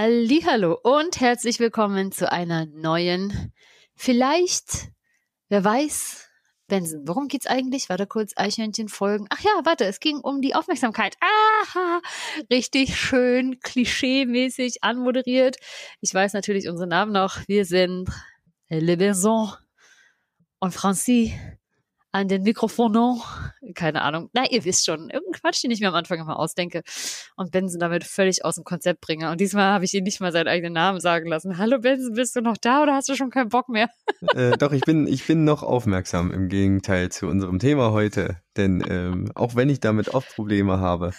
[0.00, 3.52] Hallo und herzlich willkommen zu einer neuen,
[3.96, 4.92] vielleicht,
[5.48, 6.30] wer weiß,
[6.68, 7.88] Benson, worum geht's eigentlich?
[7.88, 9.26] Warte kurz, Eichhörnchen folgen.
[9.28, 11.16] Ach ja, warte, es ging um die Aufmerksamkeit.
[11.20, 12.00] Aha,
[12.48, 15.56] richtig schön, klischee-mäßig anmoderiert.
[16.00, 17.38] Ich weiß natürlich unsere Namen noch.
[17.48, 18.08] Wir sind
[18.68, 19.50] Le Benson
[20.60, 21.34] und Francie
[22.18, 23.20] an den Mikrofonen.
[23.74, 24.28] Keine Ahnung.
[24.32, 26.82] Na, ihr wisst schon, irgendein Quatsch, den ich mir am Anfang immer ausdenke
[27.36, 29.30] und Benson damit völlig aus dem Konzept bringe.
[29.30, 31.58] Und diesmal habe ich ihn nicht mal seinen eigenen Namen sagen lassen.
[31.58, 33.88] Hallo Benson, bist du noch da oder hast du schon keinen Bock mehr?
[34.34, 38.38] äh, doch, ich bin, ich bin noch aufmerksam im Gegenteil zu unserem Thema heute.
[38.56, 41.12] Denn ähm, auch wenn ich damit oft Probleme habe,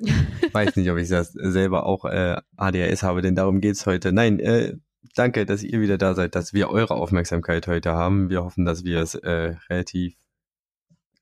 [0.52, 4.12] weiß nicht, ob ich das selber auch äh, ADHS habe, denn darum geht's heute.
[4.12, 4.74] Nein, äh,
[5.14, 8.30] danke, dass ihr wieder da seid, dass wir eure Aufmerksamkeit heute haben.
[8.30, 10.16] Wir hoffen, dass wir es äh, relativ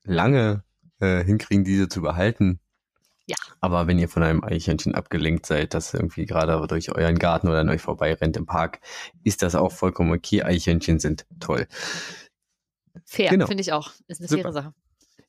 [0.03, 0.63] lange
[0.99, 2.59] äh, hinkriegen, diese zu behalten.
[3.25, 3.35] Ja.
[3.59, 7.59] Aber wenn ihr von einem Eichhörnchen abgelenkt seid, das irgendwie gerade durch euren Garten oder
[7.59, 8.79] an euch vorbeirennt im Park,
[9.23, 10.43] ist das auch vollkommen okay.
[10.43, 11.67] Eichhörnchen sind toll.
[13.03, 13.47] Fair, genau.
[13.47, 13.91] finde ich auch.
[14.07, 14.41] Ist eine Super.
[14.43, 14.73] faire Sache.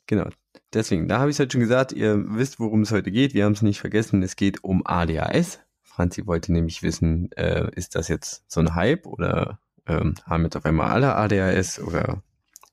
[0.06, 0.28] Genau.
[0.72, 3.34] Deswegen, da habe ich es halt schon gesagt, ihr wisst, worum es heute geht.
[3.34, 4.22] Wir haben es nicht vergessen.
[4.22, 5.60] Es geht um ADHS.
[5.98, 10.56] Franzi wollte nämlich wissen, äh, ist das jetzt so ein Hype oder ähm, haben jetzt
[10.56, 12.22] auf einmal alle ADHS oder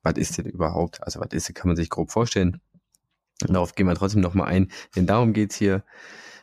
[0.03, 1.01] was ist denn überhaupt?
[1.01, 2.61] Also was ist, kann man sich grob vorstellen.
[3.39, 5.83] Darauf gehen wir trotzdem nochmal ein, denn darum geht's hier.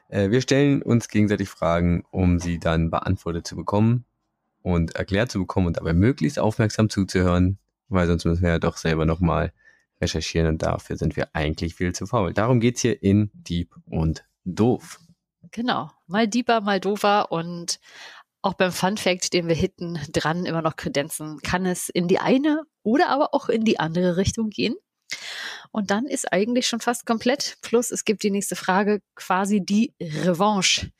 [0.08, 4.04] Äh, wir stellen uns gegenseitig Fragen, um sie dann beantwortet zu bekommen
[4.62, 7.58] und erklärt zu bekommen und dabei möglichst aufmerksam zuzuhören,
[7.90, 9.52] weil sonst müssen wir ja doch selber nochmal
[10.00, 12.32] recherchieren und dafür sind wir eigentlich viel zu faul.
[12.34, 14.98] Darum geht's hier in Dieb und Doof.
[15.52, 17.78] Genau, mal deeper, mal doofer und
[18.40, 22.18] auch beim Fun Fact, den wir hitten, dran immer noch kredenzen, kann es in die
[22.18, 24.74] eine oder aber auch in die andere Richtung gehen.
[25.70, 27.56] Und dann ist eigentlich schon fast komplett.
[27.62, 30.90] Plus es gibt die nächste Frage, quasi die Revanche.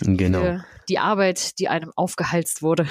[0.00, 0.40] Genau.
[0.40, 2.86] Für die Arbeit, die einem aufgehalst wurde.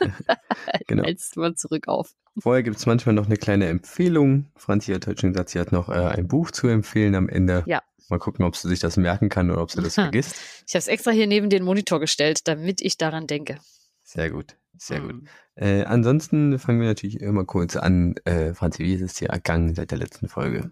[0.86, 1.04] genau.
[1.04, 2.14] Hältst man zurück auf.
[2.38, 4.46] Vorher gibt es manchmal noch eine kleine Empfehlung.
[4.56, 7.64] Franzi hat heute schon gesagt, sie hat noch äh, ein Buch zu empfehlen am Ende.
[7.66, 7.82] Ja.
[8.08, 10.36] Mal gucken, ob sie sich das merken kann oder ob sie das vergisst.
[10.66, 13.58] Ich habe es extra hier neben den Monitor gestellt, damit ich daran denke.
[14.02, 15.08] Sehr gut, sehr mhm.
[15.08, 15.28] gut.
[15.56, 18.14] Äh, ansonsten fangen wir natürlich immer kurz an.
[18.24, 20.70] Äh, Franzi, wie ist es dir ergangen seit der letzten Folge?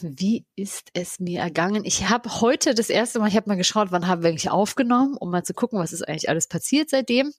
[0.00, 1.84] Wie ist es mir ergangen?
[1.84, 5.16] Ich habe heute das erste Mal, ich habe mal geschaut, wann haben wir eigentlich aufgenommen,
[5.18, 7.32] um mal zu gucken, was ist eigentlich alles passiert seitdem.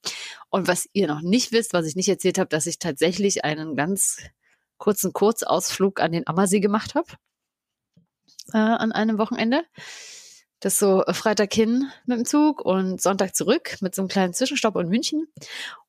[0.49, 3.75] Und was ihr noch nicht wisst, was ich nicht erzählt habe, dass ich tatsächlich einen
[3.75, 4.17] ganz
[4.77, 7.11] kurzen Kurzausflug an den Ammersee gemacht habe
[8.53, 9.63] äh, an einem Wochenende.
[10.59, 14.75] Das so Freitag hin mit dem Zug und Sonntag zurück mit so einem kleinen Zwischenstopp
[14.75, 15.27] in München.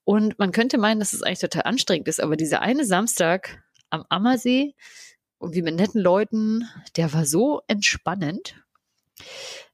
[0.05, 4.05] Und man könnte meinen, dass es eigentlich total anstrengend ist, aber dieser eine Samstag am
[4.09, 4.75] Ammersee
[5.39, 8.55] und wie mit netten Leuten, der war so entspannend,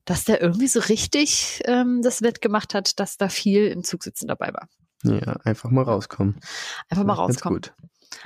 [0.04, 4.26] dass der irgendwie so richtig ähm, das wettgemacht hat, dass da viel im Zug sitzen
[4.26, 4.68] dabei war.
[5.04, 6.40] Ja, einfach mal rauskommen.
[6.88, 7.60] Einfach mal rauskommen.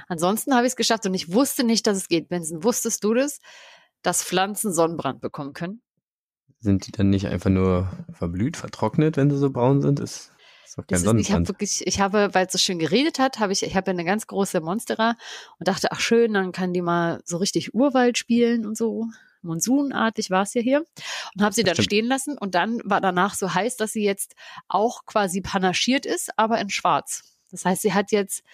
[0.08, 2.28] Ansonsten habe ich es geschafft und ich wusste nicht, dass es geht.
[2.28, 3.40] Benson, wusstest du das?
[4.02, 5.82] Dass Pflanzen Sonnenbrand bekommen können.
[6.60, 9.98] Sind die dann nicht einfach nur verblüht, vertrocknet, wenn sie so braun sind?
[9.98, 10.32] Ist,
[10.64, 11.20] ist doch kein ist, Sonnenbrand.
[11.20, 13.90] Ich habe wirklich, ich habe, weil es so schön geredet hat, habe ich, ich habe
[13.90, 15.16] eine ganz große Monstera
[15.58, 19.06] und dachte, ach schön, dann kann die mal so richtig Urwald spielen und so.
[19.44, 20.84] Monsunartig war es ja hier
[21.34, 24.36] und habe sie dann stehen lassen und dann war danach so heiß, dass sie jetzt
[24.68, 27.36] auch quasi panaschiert ist, aber in Schwarz.
[27.50, 28.44] Das heißt, sie hat jetzt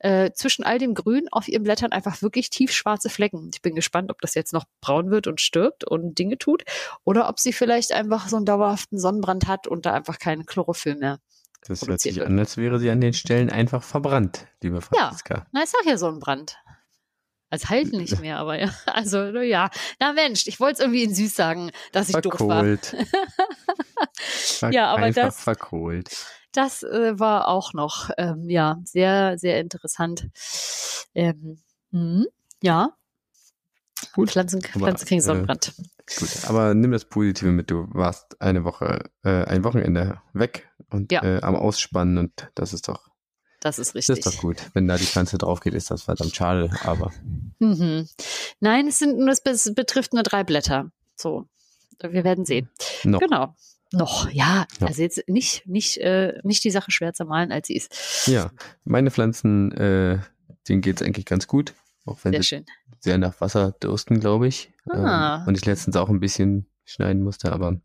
[0.00, 3.50] äh, zwischen all dem Grün auf ihren Blättern einfach wirklich tiefschwarze Flecken.
[3.54, 6.64] Ich bin gespannt, ob das jetzt noch braun wird und stirbt und Dinge tut
[7.04, 10.96] oder ob sie vielleicht einfach so einen dauerhaften Sonnenbrand hat und da einfach keinen Chlorophyll
[10.96, 11.20] mehr.
[11.66, 15.34] Das hört sich an, als wäre sie an den Stellen einfach verbrannt, liebe Franziska.
[15.34, 16.56] Ja, na, ich sag ja Sonnenbrand.
[17.50, 18.72] Als halt nicht mehr, aber ja.
[18.86, 19.70] Also, ja.
[19.98, 22.92] Na Mensch, ich wollte es irgendwie in süß sagen, dass ich verkohlt.
[22.92, 23.06] doof
[24.60, 24.70] war.
[24.72, 25.40] ja, aber einfach das.
[25.40, 26.08] verkohlt.
[26.52, 30.28] Das äh, war auch noch, ähm, ja, sehr, sehr interessant.
[31.14, 31.58] Ähm,
[31.90, 32.24] mh,
[32.62, 32.92] ja.
[34.14, 34.30] Gut.
[34.30, 35.74] Pflanzen, Pflanzen kriegen äh, Sonnenbrand.
[35.78, 37.70] Äh, gut, aber nimm das Positive mit.
[37.70, 41.22] Du warst eine Woche, äh, ein Wochenende weg und ja.
[41.22, 43.10] äh, am Ausspannen und das ist doch
[43.60, 44.16] das ist richtig.
[44.16, 44.56] Das ist doch gut.
[44.72, 47.12] Wenn da die Pflanze drauf geht, ist das verdammt schade, aber.
[47.58, 48.08] Mhm.
[48.60, 50.90] Nein, es sind nur, es betrifft nur drei Blätter.
[51.14, 51.46] So.
[52.00, 52.70] Wir werden sehen.
[53.04, 53.20] Noch.
[53.20, 53.54] Genau.
[53.92, 54.66] Noch, ja.
[54.80, 54.86] ja.
[54.86, 58.26] Also jetzt nicht, nicht, äh, nicht die Sache schwer zu malen, als sie ist.
[58.26, 58.50] Ja,
[58.84, 60.18] meine Pflanzen, äh,
[60.68, 61.74] denen geht's eigentlich ganz gut.
[62.04, 62.66] Auch wenn sehr sie schön.
[63.00, 64.72] sehr nach Wasser dursten, glaube ich.
[64.88, 65.40] Ah.
[65.40, 67.80] Ähm, und ich letztens auch ein bisschen schneiden musste, aber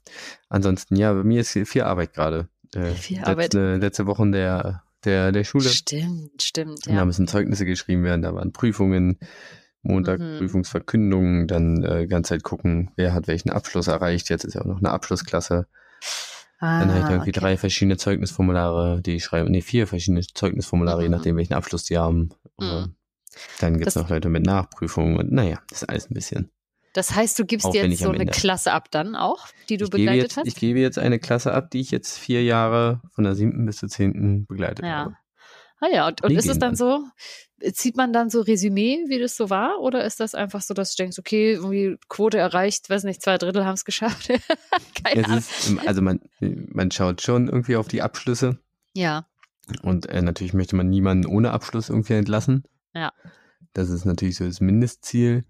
[0.50, 2.50] ansonsten, ja, bei mir ist viel Arbeit gerade.
[2.74, 3.54] Äh, viel letzte, Arbeit.
[3.54, 5.70] Letzte Woche der, der, der Schule.
[5.70, 6.86] Stimmt, stimmt.
[6.86, 6.96] Ja.
[6.96, 9.20] Da müssen Zeugnisse geschrieben werden, da waren Prüfungen,
[9.82, 10.38] Montag mhm.
[10.40, 14.30] Prüfungsverkündungen, dann äh, ganze Zeit gucken, wer hat welchen Abschluss erreicht.
[14.30, 15.68] Jetzt ist ja auch noch eine Abschlussklasse.
[16.60, 17.40] Ah, dann habe ich irgendwie okay.
[17.40, 21.16] drei verschiedene Zeugnisformulare, die ich schreibe, nee, vier verschiedene Zeugnisformulare, je Mhm.
[21.16, 22.30] nachdem, welchen Abschluss die haben.
[22.60, 22.96] Mhm.
[23.60, 26.50] Dann gibt's Das- noch Leute mit Nachprüfungen und naja, das ist alles ein bisschen.
[26.94, 28.26] Das heißt, du gibst Aufwendig jetzt so eine.
[28.26, 30.48] Klasse ab dann auch, die du ich, begleitet jetzt, hast?
[30.48, 33.78] ich gebe jetzt eine Klasse ab, die ich jetzt vier Jahre von der siebten bis
[33.78, 34.92] zur zehnten begleitet Ja.
[35.00, 35.18] habe.
[35.80, 37.04] Ah ja, und, und ist es dann so,
[37.74, 39.80] zieht man dann so Resümee, wie das so war?
[39.80, 43.38] Oder ist das einfach so, dass du denkst, okay, irgendwie Quote erreicht, weiß nicht, zwei
[43.38, 44.30] Drittel haben es geschafft?
[45.04, 45.38] Keine Ahnung.
[45.40, 48.60] ist, also man, man schaut schon irgendwie auf die Abschlüsse
[48.94, 49.28] Ja,
[49.82, 52.64] und äh, natürlich möchte man niemanden ohne Abschluss irgendwie entlassen.
[52.94, 53.14] Ja.
[53.74, 55.44] Das ist natürlich so das Mindestziel.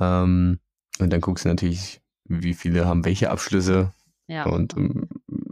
[0.00, 0.58] Ähm,
[0.98, 3.92] und dann guckst du natürlich, wie viele haben welche Abschlüsse
[4.26, 4.44] ja.
[4.46, 5.08] und ähm,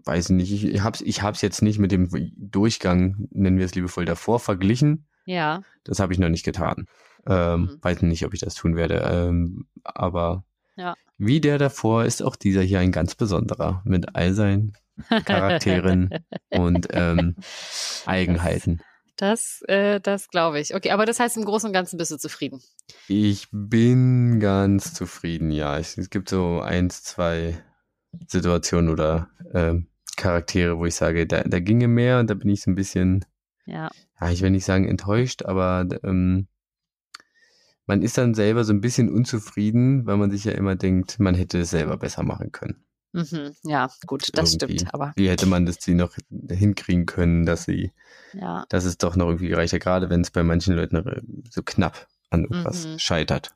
[0.06, 4.04] weiß nicht, ich, hab's, ich hab's jetzt nicht mit dem Durchgang, nennen wir es liebevoll,
[4.04, 5.06] davor verglichen.
[5.24, 6.86] ja, Das habe ich noch nicht getan.
[7.28, 7.78] Ähm, Mhm.
[7.82, 8.98] Weiß nicht, ob ich das tun werde.
[9.10, 10.44] Ähm, aber
[10.76, 10.94] Ja.
[11.18, 14.74] wie der davor ist auch dieser hier ein ganz besonderer mit all seinen
[15.24, 16.10] Charakteren
[16.50, 17.34] und ähm,
[18.06, 18.80] Eigenheiten.
[19.16, 20.74] Das, äh, das glaube ich.
[20.74, 22.60] Okay, aber das heißt, im Großen und Ganzen bist du zufrieden.
[23.08, 25.78] Ich bin ganz zufrieden, ja.
[25.78, 27.56] Es, es gibt so eins, zwei
[28.26, 32.62] Situationen oder ähm, Charaktere, wo ich sage, da, da ginge mehr und da bin ich
[32.62, 33.24] so ein bisschen,
[33.66, 33.90] Ja,
[34.20, 36.48] ja, ich will nicht sagen enttäuscht, aber ähm,
[37.86, 41.34] man ist dann selber so ein bisschen unzufrieden, weil man sich ja immer denkt, man
[41.34, 42.84] hätte es selber besser machen können.
[43.12, 43.52] mhm.
[43.62, 44.78] ja, gut, das Irgendwie.
[44.78, 44.94] stimmt.
[44.94, 46.16] Aber Wie hätte man das die noch
[46.50, 47.92] hinkriegen können, dass sie,
[48.32, 51.20] ja, dass es doch noch irgendwie gereicht hat, gerade wenn es bei manchen Leuten äh,
[51.50, 52.98] so knapp an irgendwas Mhm.
[52.98, 53.54] scheitert.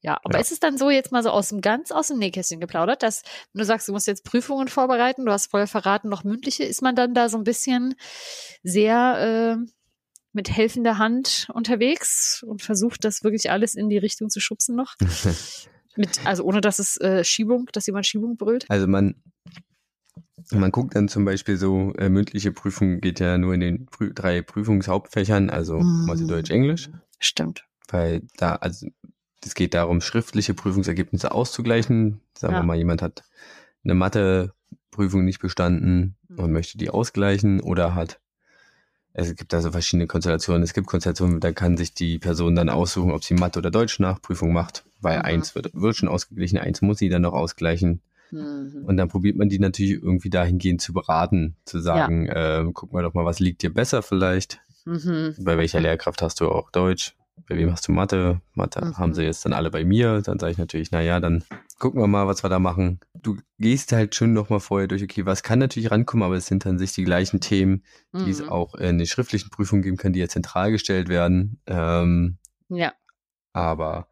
[0.00, 0.18] Ja.
[0.24, 0.40] Aber Ja.
[0.40, 3.22] ist es dann so jetzt mal so aus dem ganz aus dem Nähkästchen geplaudert, dass
[3.52, 6.82] wenn du sagst, du musst jetzt Prüfungen vorbereiten, du hast vorher verraten, noch mündliche, ist
[6.82, 7.94] man dann da so ein bisschen
[8.62, 9.70] sehr äh,
[10.32, 14.94] mit helfender Hand unterwegs und versucht, das wirklich alles in die Richtung zu schubsen noch?
[15.96, 18.64] Mit, also ohne dass es äh, Schiebung, dass jemand Schiebung brüllt?
[18.70, 19.16] Also man,
[20.52, 24.12] man guckt dann zum Beispiel so, äh, mündliche Prüfung geht ja nur in den Prü
[24.14, 26.06] drei Prüfungshauptfächern, also Mhm.
[26.06, 26.88] Mathe, Deutsch, Englisch,
[27.18, 27.64] Stimmt.
[27.88, 28.86] weil da, also
[29.44, 32.20] es geht darum, schriftliche Prüfungsergebnisse auszugleichen.
[32.36, 32.60] Sagen Ja.
[32.60, 33.24] wir mal, jemand hat
[33.84, 36.52] eine Mathe-Prüfung nicht bestanden und Mhm.
[36.52, 38.20] möchte die ausgleichen oder hat
[39.12, 40.62] es gibt also verschiedene Konstellationen.
[40.62, 44.52] Es gibt Konstellationen, da kann sich die Person dann aussuchen, ob sie Mathe- oder Deutsch-Nachprüfung
[44.52, 45.24] macht, weil Mhm.
[45.24, 48.02] eins wird, wird schon ausgeglichen, eins muss sie dann noch ausgleichen.
[48.30, 48.84] Mhm.
[48.86, 53.02] Und dann probiert man die natürlich irgendwie dahingehend zu beraten, zu sagen, äh, guck mal
[53.02, 54.60] doch mal, was liegt dir besser vielleicht?
[54.84, 55.34] Mhm.
[55.40, 57.16] Bei welcher Lehrkraft hast du auch Deutsch?
[57.48, 58.40] Bei wem hast du Mathe?
[58.54, 58.96] Mathe Mhm.
[58.98, 60.20] haben sie jetzt dann alle bei mir.
[60.22, 61.42] Dann sage ich natürlich, na ja, dann
[61.78, 63.00] gucken wir mal, was wir da machen.
[63.14, 66.46] Du gehst halt schon noch mal vorher durch, okay, was kann natürlich rankommen, aber es
[66.46, 67.82] sind dann sich die gleichen Themen,
[68.14, 68.48] die es Mhm.
[68.48, 71.60] auch in den schriftlichen Prüfungen geben kann, die ja zentral gestellt werden.
[71.66, 72.38] Ähm,
[72.68, 72.92] Ja.
[73.52, 74.06] aber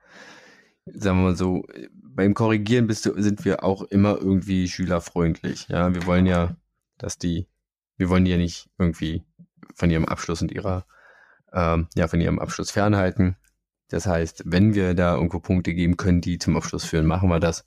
[0.87, 5.69] sagen wir mal so, beim Korrigieren bist du, sind wir auch immer irgendwie schülerfreundlich.
[5.69, 6.57] Ja, wir wollen ja,
[6.97, 7.47] dass die,
[7.97, 9.23] wir wollen die ja nicht irgendwie
[9.75, 10.87] von ihrem Abschluss und ihrer,
[11.53, 13.37] ähm, ja, von ihrem Abschluss fernhalten.
[13.89, 17.41] Das heißt, wenn wir da irgendwo Punkte geben können, die zum Abschluss führen, machen wir
[17.41, 17.65] das.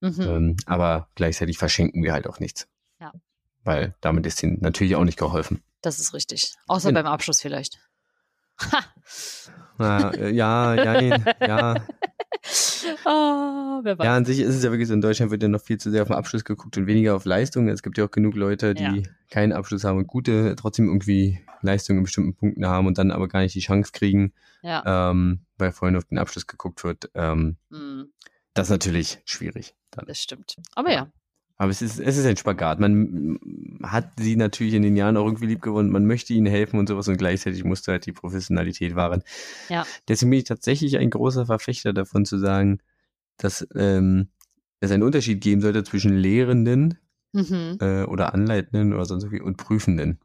[0.00, 0.20] Mhm.
[0.20, 2.68] Ähm, aber gleichzeitig verschenken wir halt auch nichts.
[3.00, 3.12] Ja.
[3.64, 5.62] Weil damit ist ihnen natürlich auch nicht geholfen.
[5.82, 6.54] Das ist richtig.
[6.66, 7.02] Außer Genau.
[7.02, 7.78] beim Abschluss vielleicht.
[8.60, 8.78] Ha!
[9.78, 11.74] Na, äh, ja, ja, ja.
[13.04, 14.04] Oh, wer weiß.
[14.04, 15.90] Ja, an sich ist es ja wirklich so, in Deutschland wird ja noch viel zu
[15.90, 17.68] sehr auf den Abschluss geguckt und weniger auf Leistung.
[17.68, 19.02] Es gibt ja auch genug Leute, die Ja.
[19.30, 23.28] keinen Abschluss haben und gute, trotzdem irgendwie Leistungen in bestimmten Punkten haben und dann aber
[23.28, 25.10] gar nicht die Chance kriegen, Ja.
[25.10, 27.10] ähm, weil vorhin auf den Abschluss geguckt wird.
[27.14, 28.10] Ähm, Mhm.
[28.54, 29.74] das ist natürlich schwierig.
[29.90, 30.06] Dann.
[30.06, 30.56] Das stimmt.
[30.74, 31.10] Aber ja.
[31.58, 32.80] Aber es ist, es ist ein Spagat.
[32.80, 33.38] Man
[33.82, 35.90] hat sie natürlich in den Jahren auch irgendwie lieb gewonnen.
[35.90, 39.22] Man möchte ihnen helfen und sowas und gleichzeitig musste halt die Professionalität wahren.
[39.68, 39.86] Ja.
[40.06, 42.80] Deswegen bin ich tatsächlich ein großer Verfechter davon zu sagen,
[43.38, 44.28] dass ähm,
[44.80, 46.98] es einen Unterschied geben sollte zwischen Lehrenden
[47.32, 47.76] Mhm.
[47.80, 50.18] äh, oder Anleitenden oder sonst irgendwie und Prüfenden.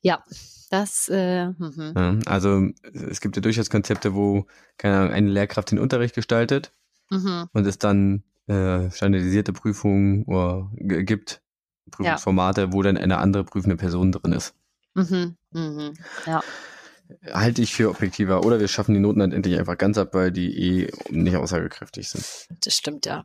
[0.00, 0.22] Ja.
[0.70, 1.92] Das, äh, mhm.
[1.94, 4.46] Ja, also es gibt ja durchaus Konzepte, wo
[4.78, 6.72] keine Ahnung, eine Lehrkraft den Unterricht gestaltet
[7.10, 7.48] Mhm.
[7.52, 11.42] und es dann äh, standardisierte Prüfungen oder g- gibt,
[11.90, 14.54] Prüfungsformate, wo dann eine andere prüfende Person drin ist.
[14.94, 15.36] Mhm.
[15.52, 15.94] Mhm.
[16.26, 16.42] Ja.
[17.32, 18.44] Halte ich für objektiver.
[18.44, 22.08] Oder wir schaffen die Noten dann endlich einfach ganz ab, weil die eh nicht aussagekräftig
[22.08, 22.24] sind.
[22.64, 23.24] Das stimmt, ja.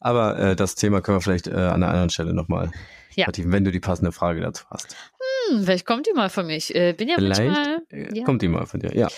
[0.00, 2.70] Aber äh, das Thema können wir vielleicht äh, an einer anderen Stelle nochmal
[3.14, 3.24] Ja.
[3.24, 4.92] vertiefen, wenn du die passende Frage dazu hast.
[4.92, 6.74] Hm, vielleicht kommt die mal von mich.
[6.74, 7.82] Äh, bin ja Vielleicht manchmal.
[7.90, 8.24] äh, ja.
[8.24, 8.94] kommt die mal von dir.
[8.96, 9.08] Ja.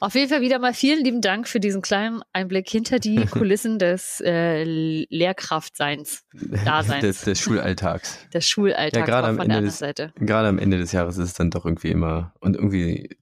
[0.00, 3.78] Auf jeden Fall wieder mal vielen lieben Dank für diesen kleinen Einblick hinter die Kulissen
[3.78, 4.64] des äh,
[5.08, 6.24] Lehrkraftseins,
[6.64, 7.00] Daseins.
[7.02, 8.18] Des, des Schulalltags.
[8.32, 10.12] des Schulalltags Ja, gerade am Ende des- Seite.
[10.16, 13.16] Gerade am Ende des Jahres ist es dann doch irgendwie immer, und irgendwie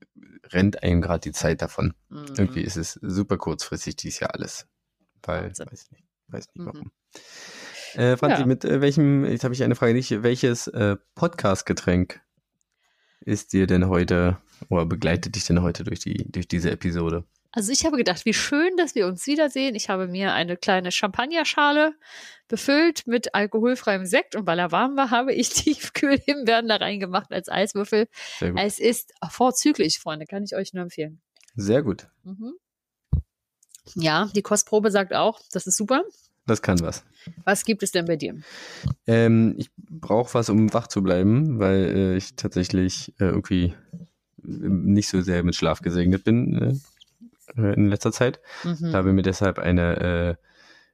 [0.53, 1.95] rennt einem gerade die Zeit davon.
[2.11, 2.27] Mhm.
[2.39, 4.67] Irgendwie ist es super kurzfristig dieses Jahr alles.
[5.23, 5.67] Weil, Wahnsinn.
[5.71, 6.67] weiß nicht, weiß nicht Mhm.
[6.67, 6.93] warum.
[7.95, 8.47] Äh, Franzi, Ja.
[8.47, 12.21] mit äh, welchem, jetzt habe ich eine Frage nicht, welches äh, Podcast-Getränk
[13.25, 14.39] ist dir denn heute
[14.69, 17.25] oder begleitet dich denn heute durch, die, durch diese Episode?
[17.57, 19.77] Also ich habe gedacht, wie schön, dass wir uns wiedersehen.
[19.77, 21.95] Ich habe mir eine kleine Champagnerschale
[22.49, 27.49] befüllt mit alkoholfreiem Sekt und weil er warm war, habe ich Tiefkühlhimbeeren da reingemacht als
[27.49, 28.09] Eiswürfel.
[28.57, 31.21] Es ist vorzüglich, Freunde, kann ich euch nur empfehlen.
[31.55, 32.09] Sehr gut.
[32.25, 32.55] Mhm.
[33.95, 36.03] Ja, die Kostprobe sagt auch, das ist super.
[36.47, 37.05] Das kann was.
[37.45, 38.35] Was gibt es denn bei dir?
[39.07, 43.75] Ähm, ich brauche was, um wach zu bleiben, weil äh, ich tatsächlich äh, irgendwie
[44.43, 46.81] nicht so sehr mit Schlaf gesegnet bin
[47.57, 48.41] äh, in letzter Zeit.
[48.63, 48.93] Mhm.
[48.93, 50.35] Da habe ich mir deshalb eine, äh,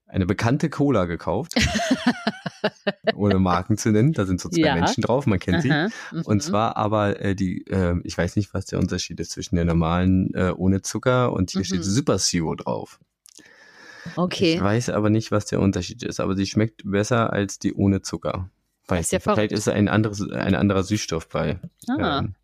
[0.07, 1.55] eine bekannte Cola gekauft.
[3.15, 4.13] Ohne Marken zu nennen.
[4.13, 4.75] Da sind so zwei Ja.
[4.75, 5.71] Menschen drauf, man kennt sie.
[5.73, 6.23] Aha, mhm.
[6.23, 9.65] Und zwar aber äh, die, äh, ich weiß nicht, was der Unterschied ist zwischen der
[9.65, 11.65] normalen äh, ohne Zucker und hier Mhm.
[11.65, 13.01] steht Super Zero drauf.
[14.07, 14.61] Ich Okay.
[14.61, 18.51] weiß aber nicht, was der Unterschied ist, aber sie schmeckt besser als die ohne Zucker.
[18.89, 21.59] Weiß Ist ja vielleicht ist da ein anderes, ein anderer Süßstoff bei.
[21.89, 22.35] Ah, Ähm,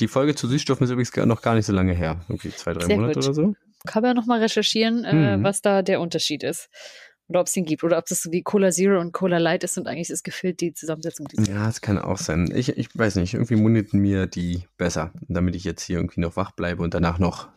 [0.00, 2.20] die Folge zu Süßstoffen ist übrigens noch gar nicht so lange her.
[2.28, 3.24] Irgendwie zwei, drei Sehr Monate gut.
[3.24, 3.54] oder so.
[3.86, 5.42] kann man ja nochmal recherchieren, äh, Mhm.
[5.44, 6.68] was da der Unterschied ist.
[7.28, 7.84] Oder ob es den gibt.
[7.84, 10.60] Oder ob das so wie Cola Zero und Cola Light ist und eigentlich ist gefühlt
[10.60, 11.26] die Zusammensetzung.
[11.28, 12.50] Die Ja, das kann auch sein.
[12.54, 16.36] Ich, ich weiß nicht, irgendwie mundet mir die besser, damit ich jetzt hier irgendwie noch
[16.36, 17.48] wach bleibe und danach noch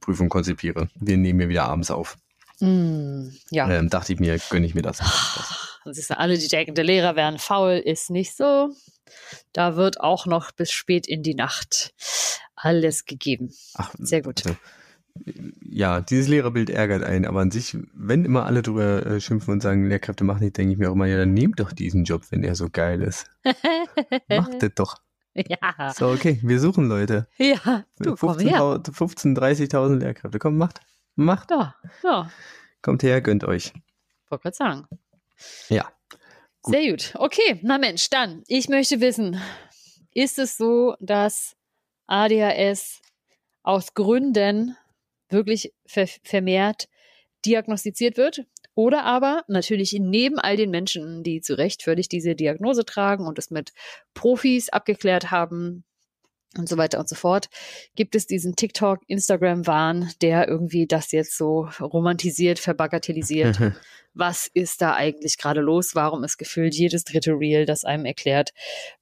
[0.00, 0.88] Prüfung konzipiere.
[1.00, 2.16] Wir nehmen mir wieder abends auf.
[2.60, 3.70] Mm, ja.
[3.70, 4.98] Ähm, dachte ich mir, gönne ich mir das.
[4.98, 5.68] das.
[5.84, 8.74] Das ist ja alle, die denken, der Lehrer wären faul, ist nicht so.
[9.52, 11.94] Da wird auch noch bis spät in die Nacht
[12.56, 13.52] alles gegeben.
[13.74, 14.46] Ach, Sehr gut.
[14.46, 14.58] Also,
[15.62, 19.62] ja, dieses Lehrerbild ärgert einen, aber an sich, wenn immer alle drüber äh, schimpfen und
[19.62, 22.22] sagen, Lehrkräfte machen nicht, denke ich mir auch immer, ja, dann nehmt doch diesen Job,
[22.30, 23.26] wenn er so geil ist.
[24.28, 24.96] Macht das doch.
[25.34, 25.92] ja.
[25.94, 27.28] So, okay, wir suchen Leute.
[27.38, 28.60] Ja, du komm her.
[28.60, 30.38] 15.000 15 30.000 Lehrkräfte.
[30.38, 30.80] Komm, macht.
[31.18, 31.50] Macht.
[31.50, 32.30] Ja, ja,
[32.80, 33.72] Kommt her, gönnt euch.
[34.28, 34.86] wollte gerade sagen.
[35.68, 35.92] Ja.
[36.62, 36.74] Gut.
[36.74, 37.12] Sehr gut.
[37.16, 39.40] Okay, na Mensch, dann, ich möchte wissen,
[40.14, 41.56] ist es so, dass
[42.06, 43.02] ADHS
[43.64, 44.76] aus Gründen
[45.28, 46.88] wirklich ver vermehrt
[47.44, 48.44] diagnostiziert wird?
[48.76, 53.40] Oder aber natürlich neben all den Menschen, die zu Recht völlig diese Diagnose tragen und
[53.40, 53.72] es mit
[54.14, 55.82] Profis abgeklärt haben
[56.56, 57.48] und so weiter und so fort,
[57.94, 63.58] gibt es diesen TikTok, Instagram-Wahn, der irgendwie das jetzt so romantisiert, verbagatellisiert
[64.18, 65.94] was ist da eigentlich gerade los?
[65.94, 68.52] Warum ist gefühlt jedes dritte Reel, das einem erklärt,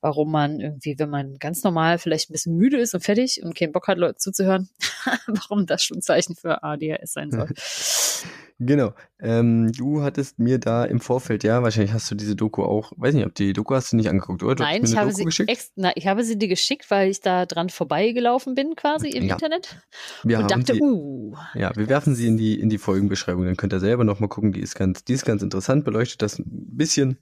[0.00, 3.56] warum man irgendwie, wenn man ganz normal vielleicht ein bisschen müde ist und fertig und
[3.56, 4.68] keinen Bock hat, Leute zuzuhören,
[5.26, 7.48] warum das schon ein Zeichen für ADHS sein soll.
[8.58, 8.94] Genau.
[9.20, 13.14] Ähm, du hattest mir da im Vorfeld, ja, wahrscheinlich hast du diese Doku auch, weiß
[13.14, 14.54] nicht, ob die Doku hast du nicht angeguckt, oder?
[14.54, 15.50] Du Nein, ich habe, Doku sie geschickt.
[15.50, 19.24] ex na, ich habe sie dir geschickt, weil ich da dran vorbeigelaufen bin quasi im
[19.24, 19.34] Ja.
[19.34, 19.76] Internet
[20.22, 23.56] Wir und dachte, sie, uh, ja, wir werfen sie in die, in die Folgenbeschreibung, dann
[23.56, 26.44] könnt ihr selber nochmal gucken, die ist ganz, die ist ganz interessant, beleuchtet das ein
[26.46, 27.18] bisschen.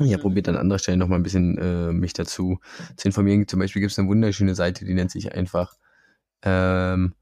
[0.00, 0.20] Ich habe Mhm.
[0.22, 2.58] probiert an anderer Stelle nochmal ein bisschen äh, mich dazu
[2.96, 3.46] zu informieren.
[3.48, 5.74] Zum Beispiel gibt es eine wunderschöne Seite, die nennt sich einfach
[6.42, 7.14] ähm,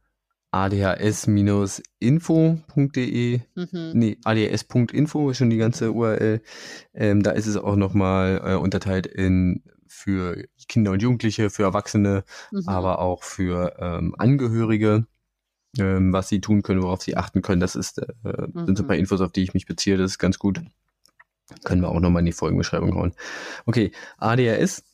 [0.53, 3.91] adhs-info.de mhm.
[3.95, 6.43] Nee, ads.info ist schon die ganze URL.
[6.95, 12.25] Ähm, da ist es auch nochmal äh, unterteilt in für Kinder und Jugendliche, für Erwachsene,
[12.51, 12.69] Mhm.
[12.69, 15.07] aber auch für ähm, Angehörige,
[15.79, 17.61] ähm, was sie tun können, worauf sie achten können.
[17.61, 18.07] Das ist, äh,
[18.55, 19.01] sind so ein paar Mhm.
[19.01, 19.97] Infos, auf die ich mich beziehe.
[19.97, 20.61] Das ist ganz gut.
[21.65, 23.13] Können wir auch nochmal in die Folgenbeschreibung hauen.
[23.67, 24.85] Okay, ADHS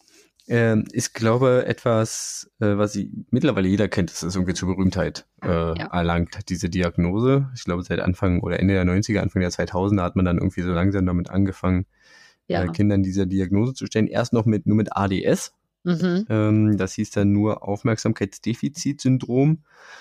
[0.49, 4.11] ähm, ist, glaube etwas, äh, was sie, mittlerweile jeder kennt.
[4.11, 5.87] Das ist irgendwie zur Berühmtheit äh, Ja.
[5.93, 7.51] erlangt, diese Diagnose.
[7.55, 10.63] Ich glaube, seit Anfang oder Ende der 90er, Anfang der 2000er hat man dann irgendwie
[10.63, 11.87] so langsam damit angefangen,
[12.47, 12.63] ja.
[12.65, 14.07] äh, Kindern diese Diagnose zu stellen.
[14.09, 15.53] Erst noch mit, nur mit ADS.
[15.85, 16.25] Mhm.
[16.29, 17.63] Ähm, das hieß dann nur
[18.49, 19.59] Aufmerksamkeitsdefizitsyndrom.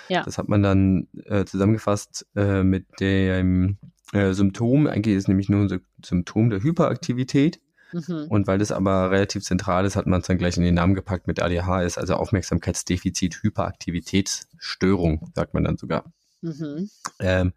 [0.10, 0.24] Ja.
[0.24, 3.78] Das hat man dann äh, zusammengefasst äh, mit dem
[4.14, 4.88] äh, Symptom.
[4.88, 7.60] Eigentlich ist es nämlich nur ein Sy- Symptom der Hyperaktivität.
[7.92, 8.26] Mhm.
[8.30, 10.96] Und weil das aber relativ zentral ist, hat man es dann gleich in den Namen
[10.96, 16.12] gepackt mit ADHS, also Aufmerksamkeitsdefizit, Hyperaktivitätsstörung, sagt man dann sogar.
[16.42, 16.90] Mhm.
[17.20, 17.54] Ähm,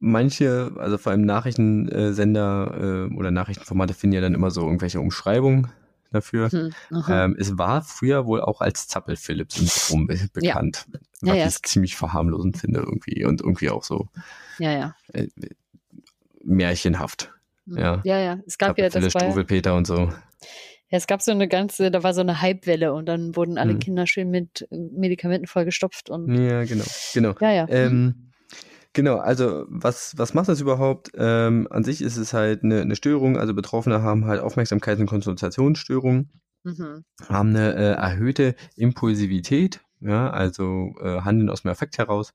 [0.00, 5.68] manche, also vor allem Nachrichtensender äh, oder Nachrichtenformate finden ja dann immer so irgendwelche Umschreibungen
[6.10, 6.48] dafür.
[6.52, 7.04] Mhm.
[7.08, 10.86] Ähm, es war früher wohl auch als Zappel-Philipp-Syndrom be bekannt.
[11.22, 11.46] Ja, was ja.
[11.46, 14.08] ich ziemlich verharmlosend finde irgendwie und irgendwie auch so
[14.58, 14.96] ja, ja.
[15.12, 15.28] äh,
[16.42, 17.32] märchenhaft.
[17.68, 17.78] Mhm.
[17.78, 18.00] Ja.
[18.04, 18.40] ja, ja.
[18.46, 19.96] Es gab ja, Zappel-Philipp, das ja, Struwelpeter und so.
[20.90, 23.74] Ja, es gab so eine ganze, da war so eine Hypewelle und dann wurden alle
[23.74, 23.78] Mhm.
[23.80, 26.84] Kinder schön mit äh, Medikamenten vollgestopft und Ja, genau.
[27.12, 27.34] genau.
[27.40, 27.66] ja, ja.
[27.68, 28.30] Ähm,
[28.94, 31.10] genau, also was, was macht das überhaupt?
[31.14, 35.06] Ähm, an sich ist es halt eine, eine Störung, also Betroffene haben halt Aufmerksamkeits- und
[35.06, 36.30] Konzentrationsstörungen,
[36.64, 37.04] Mhm.
[37.28, 42.34] haben eine äh, erhöhte Impulsivität, ja, also äh, handeln aus dem Affekt heraus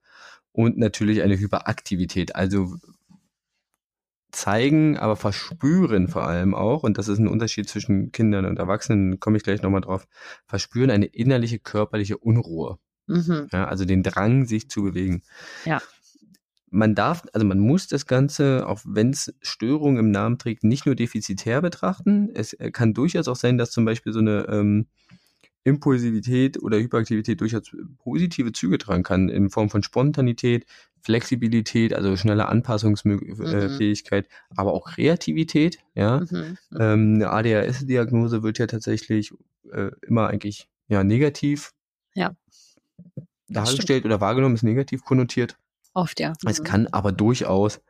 [0.52, 2.76] und natürlich eine Hyperaktivität, also
[4.34, 9.20] zeigen, aber verspüren vor allem auch, und das ist ein Unterschied zwischen Kindern und Erwachsenen,
[9.20, 10.08] komme ich gleich nochmal drauf,
[10.46, 12.78] verspüren eine innerliche körperliche Unruhe.
[13.08, 13.48] Mhm.
[13.52, 15.22] Ja, also den Drang, sich zu bewegen.
[15.66, 15.82] Ja.
[16.70, 20.88] Man darf, also man muss das Ganze, auch wenn es Störungen im Namen trägt, nicht
[20.88, 22.30] nur defizitär betrachten.
[22.34, 24.88] Es äh, kann durchaus auch sein, dass zum Beispiel so eine ähm,
[25.64, 27.64] Impulsivität oder Hyperaktivität durchaus
[28.04, 30.66] positive Züge tragen kann, in Form von Spontanität,
[31.02, 34.58] Flexibilität, also schnelle Anpassungsfähigkeit, mhm.
[34.58, 35.80] aber auch Kreativität.
[35.96, 36.58] Ja, mhm.
[36.70, 36.80] mhm.
[36.80, 39.34] ähm, eine ADHS-Diagnose wird ja tatsächlich
[39.72, 41.74] äh, immer eigentlich ja negativ
[42.14, 42.36] ja.
[43.48, 45.58] dargestellt oder wahrgenommen, ist negativ konnotiert.
[45.94, 46.34] Oft ja.
[46.46, 46.64] Es mhm.
[46.64, 47.82] kann aber durchaus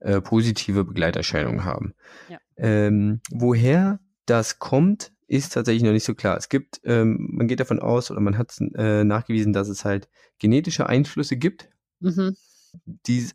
[0.00, 1.94] äh, positive Begleiterscheinungen haben.
[2.28, 2.38] Ja.
[2.56, 6.36] Ähm, woher das kommt, ist tatsächlich noch nicht so klar.
[6.36, 10.08] Es gibt, ähm, man geht davon aus oder man hat äh, nachgewiesen, dass es halt
[10.40, 11.68] genetische Einflüsse gibt,
[12.00, 12.36] mhm.
[12.84, 13.28] die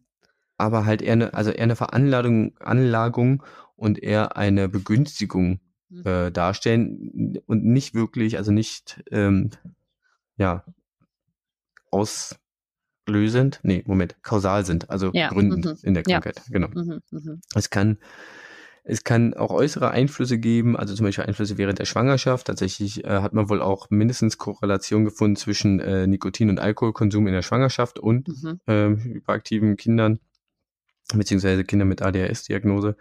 [0.58, 3.44] aber halt eher eine, also eher eine Veranlagung Anlagung
[3.78, 6.06] und eher eine Begünstigung mhm.
[6.06, 9.52] äh, darstellen und nicht wirklich, also nicht ähm,
[10.36, 10.66] ja
[11.92, 15.30] auslösend, nee, Moment, kausal sind, also ja.
[15.30, 15.78] gründend mhm.
[15.82, 16.40] in der Krankheit.
[16.40, 16.44] Ja.
[16.52, 16.68] Genau.
[16.74, 17.00] Mhm.
[17.10, 17.42] Mhm.
[17.54, 18.00] Es kann
[18.88, 22.46] es kann auch äußere Einflüsse geben, also zum Beispiel Einflüsse während der Schwangerschaft.
[22.46, 27.34] Tatsächlich äh, hat man wohl auch mindestens Korrelation gefunden zwischen äh, Nikotin- und Alkoholkonsum in
[27.34, 28.60] der Schwangerschaft und mhm.
[28.68, 30.20] äh, hyperaktiven Kindern
[31.13, 32.96] beziehungsweise Kinder mit ADHS-Diagnose.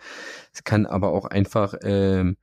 [0.53, 2.37] Es kann aber auch einfach, ähm,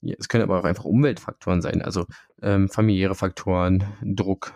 [0.00, 2.06] ja, es können aber auch einfach Umweltfaktoren sein, also
[2.42, 4.54] ähm, familiäre Faktoren, Druck,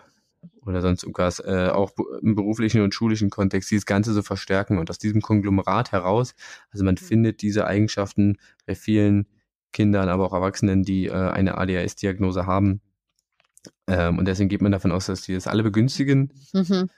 [0.69, 4.89] oder sonst irgendwas, äh, auch im beruflichen und schulischen Kontext dieses Ganze so verstärken und
[4.89, 6.35] aus diesem Konglomerat heraus,
[6.71, 7.05] also man mhm.
[7.05, 9.27] findet diese Eigenschaften bei vielen
[9.73, 12.81] Kindern, aber auch Erwachsenen, die äh, eine ADHS-Diagnose haben.
[13.87, 16.33] Ähm, und deswegen geht man davon aus, dass die das alle begünstigen.
[16.53, 16.89] Mhm.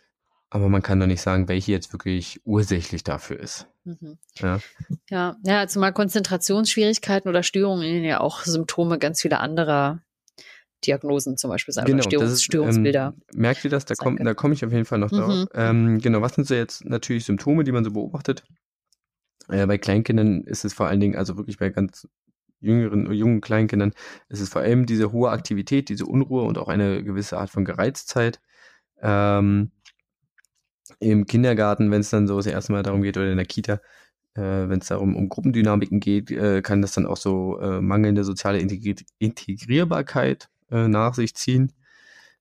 [0.49, 3.67] Aber man kann doch nicht sagen, welche jetzt wirklich ursächlich dafür ist.
[3.85, 4.17] Mhm.
[4.39, 4.59] Ja.
[5.09, 10.01] ja, ja, zumal Konzentrationsschwierigkeiten oder Störungen ja auch Symptome ganz vieler anderer
[10.85, 13.13] Diagnosen zum Beispiel sein genau, Störungs ist, Störungsbilder.
[13.15, 13.85] Ähm, merkt ihr das?
[13.85, 15.33] Da komme da komm ich auf jeden Fall noch drauf.
[15.33, 15.47] Mhm.
[15.53, 18.43] Ähm, genau, was sind so jetzt natürlich Symptome, die man so beobachtet?
[19.49, 22.07] Äh, bei Kleinkindern ist es vor allen Dingen, also wirklich bei ganz
[22.61, 23.93] jüngeren, jungen Kleinkindern,
[24.29, 27.65] ist es vor allem diese hohe Aktivität, diese Unruhe und auch eine gewisse Art von
[27.65, 28.39] Gereiztheit.
[29.01, 29.71] Ähm,
[30.99, 33.81] Im Kindergarten, wenn es dann so das erste Mal darum geht, oder in der Kita,
[34.35, 38.23] äh, wenn es darum um Gruppendynamiken geht, äh, kann das dann auch so äh, mangelnde
[38.23, 41.71] soziale Integri Integrierbarkeit äh, nach sich ziehen,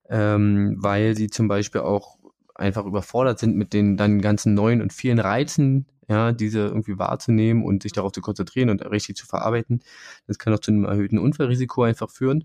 [0.09, 2.19] ähm, weil sie zum Beispiel auch
[2.55, 7.65] einfach überfordert sind mit den dann ganzen neuen und vielen Reizen, ja, diese irgendwie wahrzunehmen
[7.65, 9.81] und sich darauf zu konzentrieren und richtig zu verarbeiten.
[10.27, 12.45] Das kann auch zu einem erhöhten Unfallrisiko einfach führen,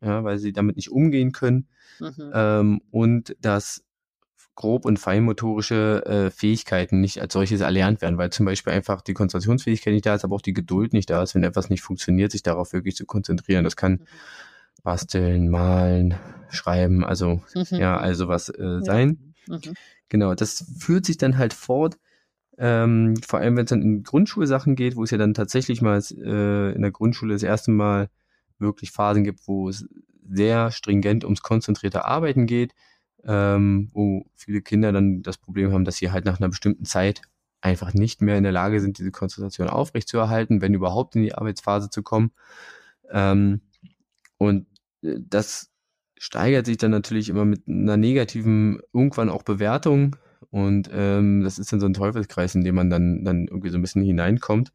[0.00, 1.68] ja, weil sie damit nicht umgehen können.
[1.98, 2.30] Mhm.
[2.32, 3.84] Ähm, und dass
[4.54, 9.14] grob- und feinmotorische äh, Fähigkeiten nicht als solches erlernt werden, weil zum Beispiel einfach die
[9.14, 12.32] Konzentrationsfähigkeit nicht da ist, aber auch die Geduld nicht da ist, wenn etwas nicht funktioniert,
[12.32, 13.64] sich darauf wirklich zu konzentrieren.
[13.64, 14.06] Das kann mhm
[14.82, 16.14] basteln, malen,
[16.50, 17.78] schreiben, also mhm.
[17.78, 19.34] ja, also was äh, sein.
[19.46, 19.56] Ja.
[19.56, 19.74] Mhm.
[20.08, 21.98] Genau, das führt sich dann halt fort,
[22.58, 25.98] ähm, vor allem wenn es dann in Grundschulsachen geht, wo es ja dann tatsächlich mal
[25.98, 28.10] äh, in der Grundschule das erste Mal
[28.58, 29.88] wirklich Phasen gibt, wo es
[30.28, 32.74] sehr stringent ums konzentrierte Arbeiten geht,
[33.24, 37.22] ähm, wo viele Kinder dann das Problem haben, dass sie halt nach einer bestimmten Zeit
[37.60, 41.90] einfach nicht mehr in der Lage sind, diese Konzentration aufrechtzuerhalten, wenn überhaupt in die Arbeitsphase
[41.90, 42.32] zu kommen.
[43.10, 43.60] Ähm,
[44.38, 44.66] und
[45.02, 45.70] das
[46.18, 50.16] steigert sich dann natürlich immer mit einer negativen, irgendwann auch Bewertung.
[50.50, 53.78] Und ähm, das ist dann so ein Teufelskreis, in dem man dann, dann irgendwie so
[53.78, 54.72] ein bisschen hineinkommt.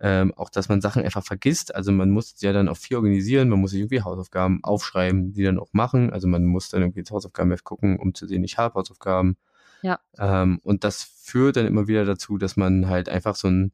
[0.00, 1.74] Ähm, auch, dass man Sachen einfach vergisst.
[1.74, 5.42] Also man muss ja dann auch viel organisieren, man muss sich irgendwie Hausaufgaben aufschreiben, die
[5.42, 6.12] dann auch machen.
[6.12, 9.36] Also man muss dann irgendwie Hausaufgaben gucken, um zu sehen, ich habe Hausaufgaben.
[9.82, 10.00] Ja.
[10.18, 13.72] Ähm, und das führt dann immer wieder dazu, dass man halt einfach so ein,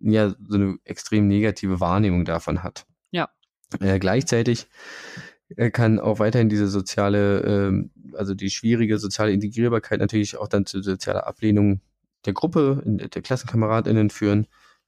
[0.00, 2.86] ja, so eine extrem negative Wahrnehmung davon hat.
[3.80, 4.66] Äh, gleichzeitig
[5.56, 10.66] äh, kann auch weiterhin diese soziale, äh, also die schwierige soziale Integrierbarkeit natürlich auch dann
[10.66, 11.80] zu sozialer Ablehnung
[12.24, 14.46] der Gruppe, der KlassenkameradInnen führen,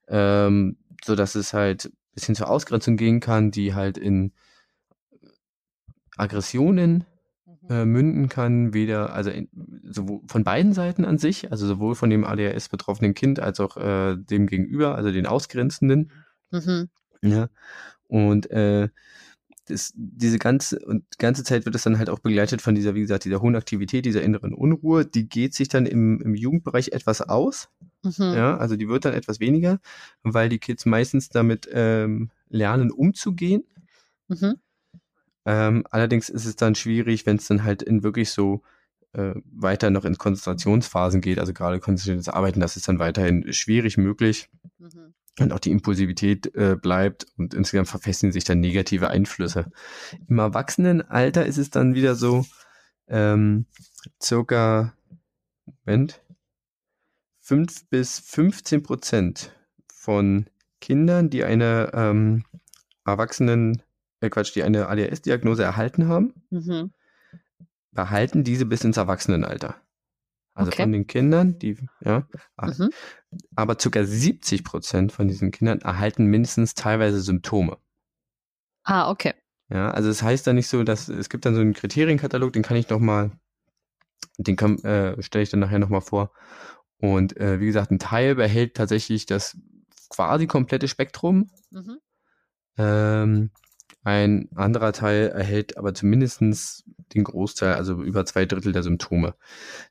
[0.08, 4.32] ähm, so dass es halt bis hin zur Ausgrenzung gehen kann, die halt in
[6.16, 7.04] Aggressionen
[7.46, 7.70] mhm.
[7.70, 9.48] äh, münden kann, weder, also in,
[9.82, 13.76] sowohl von beiden Seiten an sich, also sowohl von dem ADHS betroffenen Kind als auch
[13.76, 16.12] äh, dem Gegenüber, also den Ausgrenzenden.
[16.50, 16.88] Mhm.
[17.22, 17.48] Ja.
[18.08, 18.88] Und äh,
[19.66, 23.00] das, diese ganze und ganze Zeit wird es dann halt auch begleitet von dieser, wie
[23.00, 25.06] gesagt, dieser hohen Aktivität, dieser inneren Unruhe.
[25.06, 27.70] Die geht sich dann im, im Jugendbereich etwas aus.
[28.02, 28.34] Mhm.
[28.34, 29.80] Ja, also die wird dann etwas weniger,
[30.22, 33.64] weil die Kids meistens damit ähm, lernen, umzugehen.
[34.28, 34.56] Mhm.
[35.46, 38.62] Ähm, allerdings ist es dann schwierig, wenn es dann halt in wirklich so
[39.12, 43.96] äh, weiter noch in Konzentrationsphasen geht, also gerade konzentriertes Arbeiten, das ist dann weiterhin schwierig
[43.96, 44.50] möglich.
[44.78, 45.13] Mhm.
[45.40, 49.72] Und auch die Impulsivität äh, bleibt und insgesamt verfestigen sich dann negative Einflüsse.
[50.28, 52.46] Im Erwachsenenalter ist es dann wieder so,
[53.08, 53.66] ähm,
[54.22, 54.94] circa,
[55.84, 56.22] Moment,
[57.40, 59.52] 5 bis 15 Prozent
[59.92, 60.46] von
[60.80, 62.44] Kindern, die eine ähm,
[63.04, 63.82] Erwachsenen,
[64.20, 66.92] äh Quatsch, die eine ADHS-Diagnose erhalten haben, mhm.
[67.90, 69.76] behalten diese bis ins Erwachsenenalter.
[70.54, 70.82] Also okay.
[70.82, 72.28] von den Kindern, die, ja,
[72.62, 72.90] mhm.
[73.56, 74.04] aber ca.
[74.04, 77.78] 70 Prozent von diesen Kindern erhalten mindestens teilweise Symptome.
[78.84, 79.34] Ah, okay.
[79.68, 82.52] Ja, also es das heißt dann nicht so, dass es gibt dann so einen Kriterienkatalog,
[82.52, 83.32] den kann ich noch mal,
[84.38, 86.32] den äh, stelle ich dann nachher noch mal vor.
[86.98, 89.56] Und äh, wie gesagt, ein Teil behält tatsächlich das
[90.08, 91.50] quasi komplette Spektrum.
[91.70, 91.98] Mhm.
[92.78, 93.50] Ähm,
[94.04, 99.34] ein anderer Teil erhält aber zumindest den Großteil, also über zwei Drittel der Symptome.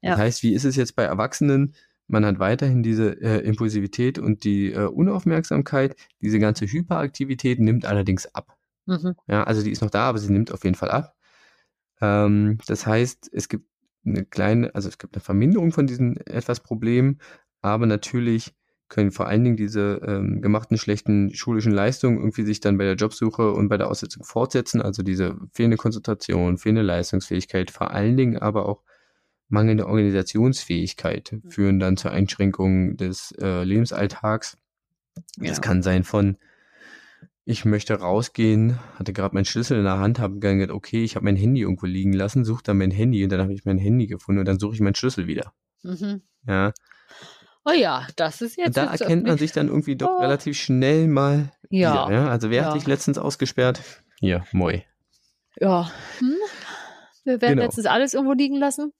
[0.02, 0.12] Ja.
[0.12, 1.74] Das heißt, wie ist es jetzt bei Erwachsenen?
[2.08, 5.96] Man hat weiterhin diese äh, Impulsivität und die äh, Unaufmerksamkeit.
[6.22, 8.56] Diese ganze Hyperaktivität nimmt allerdings ab.
[8.86, 9.16] Mhm.
[9.28, 11.16] Ja, also die ist noch da, aber sie nimmt auf jeden Fall ab.
[12.02, 13.68] Ähm, das heißt, es gibt
[14.06, 17.20] eine kleine, also es gibt eine Verminderung von diesen etwas Problemen,
[17.62, 18.54] aber natürlich
[18.94, 22.96] können vor allen Dingen diese ähm, gemachten schlechten schulischen Leistungen irgendwie sich dann bei der
[22.96, 24.82] Jobsuche und bei der Aussetzung fortsetzen.
[24.82, 28.84] Also diese fehlende Konzentration, fehlende Leistungsfähigkeit, vor allen Dingen aber auch
[29.50, 31.50] mangelnde Organisationsfähigkeit mhm.
[31.50, 34.58] führen dann zur Einschränkung des äh, Lebensalltags.
[35.38, 35.50] Ja.
[35.50, 36.38] Das kann sein von
[37.46, 41.26] ich möchte rausgehen, hatte gerade meinen Schlüssel in der Hand, habe gedacht, okay, ich habe
[41.26, 44.08] mein Handy irgendwo liegen lassen, suche dann mein Handy und dann habe ich mein Handy
[44.08, 45.52] gefunden und dann suche ich meinen Schlüssel wieder.
[45.82, 46.22] Mhm.
[46.48, 46.72] Ja,
[47.66, 48.76] Oh ja, das ist jetzt.
[48.76, 50.22] Da erkennt man sich dann irgendwie doch oh.
[50.22, 51.52] relativ schnell mal.
[51.70, 52.08] Ja.
[52.08, 52.28] Wieder, ja?
[52.30, 52.68] Also wer ja.
[52.68, 53.82] hat dich letztens ausgesperrt?
[54.20, 54.84] Hier, moi.
[55.60, 55.92] Ja.
[56.20, 56.36] Hm?
[57.24, 57.64] Wir werden genau.
[57.64, 58.92] letztens alles irgendwo liegen lassen.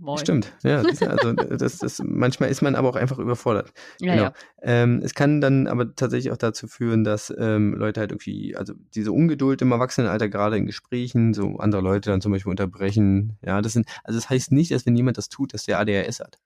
[0.00, 0.18] Moin.
[0.18, 0.82] Stimmt, ja.
[1.00, 3.72] Also das, das, manchmal ist man aber auch einfach überfordert.
[4.00, 4.24] Ja, genau.
[4.24, 4.32] Ja.
[4.62, 8.74] Ähm, es kann dann aber tatsächlich auch dazu führen, dass ähm, Leute halt irgendwie, also
[8.94, 13.38] diese Ungeduld im Erwachsenenalter, gerade in Gesprächen, so andere Leute dann zum Beispiel unterbrechen.
[13.44, 16.20] Ja, das sind, also das heißt nicht, dass wenn jemand das tut, dass der ADHS
[16.20, 16.38] hat.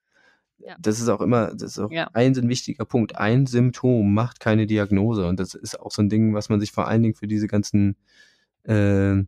[0.65, 0.77] Ja.
[0.81, 2.09] Das ist auch immer, das ist auch ja.
[2.13, 3.17] ein, ein wichtiger Punkt.
[3.17, 5.27] Ein Symptom macht keine Diagnose.
[5.27, 7.49] Und das ist auch so ein Ding, was man sich vor allen Dingen für diese
[7.49, 7.97] ganzen
[8.65, 9.23] äh,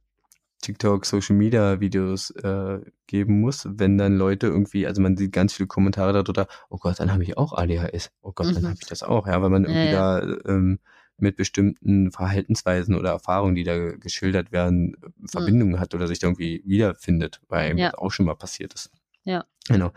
[0.65, 5.53] TikTok, Social Media Videos äh, geben muss, wenn dann Leute irgendwie, also man sieht ganz
[5.53, 8.11] viele Kommentare darunter, oh Gott, dann habe ich auch ADHS.
[8.23, 8.55] Oh Gott, mhm.
[8.55, 10.79] dann habe ich das auch, ja, weil man irgendwie ja, da ähm,
[11.19, 15.29] mit bestimmten Verhaltensweisen oder Erfahrungen, die da geschildert werden, mhm.
[15.29, 15.81] Verbindungen mhm.
[15.81, 18.91] hat oder sich da irgendwie wiederfindet, weil das auch schon mal passiert ist.
[19.25, 19.45] Ja.
[19.69, 19.93] Genau.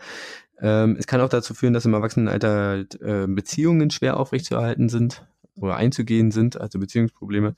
[0.60, 5.26] Ähm, es kann auch dazu führen, dass im Erwachsenenalter halt, äh, Beziehungen schwer aufrechtzuerhalten sind
[5.56, 7.54] oder einzugehen sind, also Beziehungsprobleme.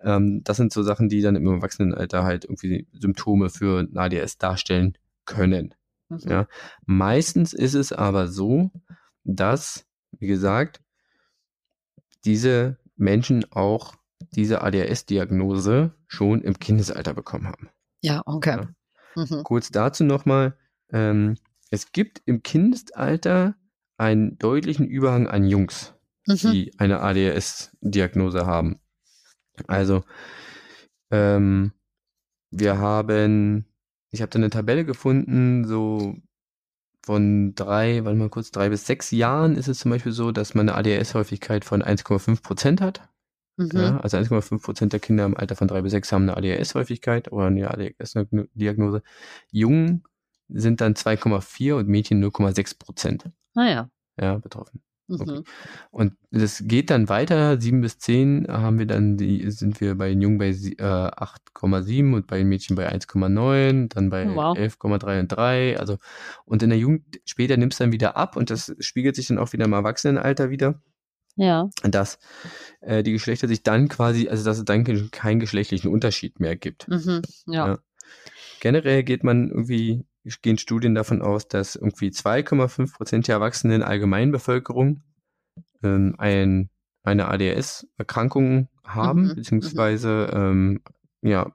[0.00, 4.38] Ähm, das sind so Sachen, die dann im Erwachsenenalter halt irgendwie Symptome für ein ADS
[4.38, 5.74] darstellen können.
[6.08, 6.20] Mhm.
[6.26, 6.48] Ja.
[6.86, 8.70] Meistens ist es aber so,
[9.24, 9.86] dass,
[10.18, 10.80] wie gesagt,
[12.24, 13.94] diese Menschen auch
[14.34, 17.68] diese ADHS-Diagnose schon im Kindesalter bekommen haben.
[18.00, 18.66] Ja, okay.
[19.16, 19.22] Ja.
[19.22, 19.42] Mhm.
[19.42, 20.56] Kurz dazu nochmal,
[20.92, 21.36] ähm,
[21.70, 23.56] es gibt im Kindesalter
[23.96, 25.94] einen deutlichen Überhang an Jungs,
[26.26, 26.36] mhm.
[26.52, 28.80] die eine ADHS-Diagnose haben.
[29.66, 30.02] Also,
[31.10, 31.72] ähm,
[32.50, 33.66] wir haben,
[34.10, 36.16] ich habe da eine Tabelle gefunden, so
[37.04, 40.54] von drei, warte mal kurz, drei bis sechs Jahren ist es zum Beispiel so, dass
[40.54, 43.08] man eine ADHS-Häufigkeit von 1,5 Prozent hat.
[43.56, 43.70] Mhm.
[43.72, 47.32] Ja, also 1,5 Prozent der Kinder im Alter von drei bis sechs haben eine ADHS-Häufigkeit
[47.32, 49.02] oder eine ADHS-Diagnose.
[49.50, 50.04] Jungen
[50.54, 53.30] sind dann 2,4 und Mädchen 0,6 Prozent.
[53.54, 53.90] Ah ja.
[54.20, 54.82] Ja, betroffen.
[55.08, 55.38] Okay.
[55.38, 55.44] Mhm.
[55.90, 60.08] Und das geht dann weiter, 7 bis 10 haben wir dann, die, sind wir bei
[60.08, 64.58] den Jungen bei äh, 8,7 und bei den Mädchen bei 1,9, dann bei oh, wow.
[64.58, 65.78] 11,3 und 3.
[65.78, 65.98] Also,
[66.44, 69.38] und in der Jugend später nimmt es dann wieder ab und das spiegelt sich dann
[69.38, 70.80] auch wieder im Erwachsenenalter wieder.
[71.36, 71.68] Ja.
[71.82, 72.18] Dass
[72.80, 76.88] äh, die Geschlechter sich dann quasi, also dass es dann keinen geschlechtlichen Unterschied mehr gibt.
[76.88, 77.66] Mhm, ja.
[77.66, 77.78] ja.
[78.60, 85.02] Generell geht man irgendwie gehen Studien davon aus, dass irgendwie 2,5 Prozent der Erwachsenen Allgemeinbevölkerung
[85.82, 86.70] ähm, ein,
[87.02, 89.34] eine ADHS-Erkrankung haben, mhm.
[89.34, 90.80] beziehungsweise ähm,
[91.22, 91.52] ja,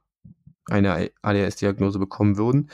[0.66, 2.70] eine ADHS-Diagnose bekommen würden.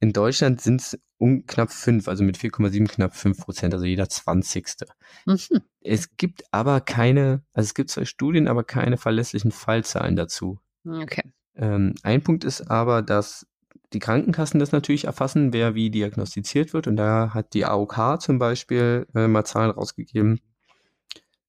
[0.00, 4.08] In Deutschland sind es um knapp fünf, also mit 4,7 knapp fünf Prozent, also jeder
[4.08, 4.86] Zwanzigste.
[5.26, 5.60] Mhm.
[5.82, 10.58] Es gibt aber keine, also es gibt zwei Studien, aber keine verlässlichen Fallzahlen dazu.
[10.86, 11.22] Okay.
[11.56, 13.46] Ähm, ein Punkt ist aber, dass
[13.92, 16.86] die Krankenkassen das natürlich erfassen, wer wie diagnostiziert wird.
[16.86, 20.40] Und da hat die AOK zum Beispiel äh, mal Zahlen rausgegeben,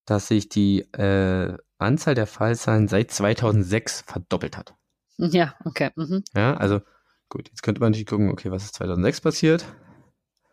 [0.06, 4.76] dass sich die äh, Anzahl der Fallzahlen seit 2006 verdoppelt hat.
[5.18, 5.92] Ja, okay.
[5.96, 6.24] Mhm.
[6.34, 6.82] Ja, also
[7.32, 9.66] Gut, jetzt könnte man natürlich gucken, okay, was ist 2006 passiert?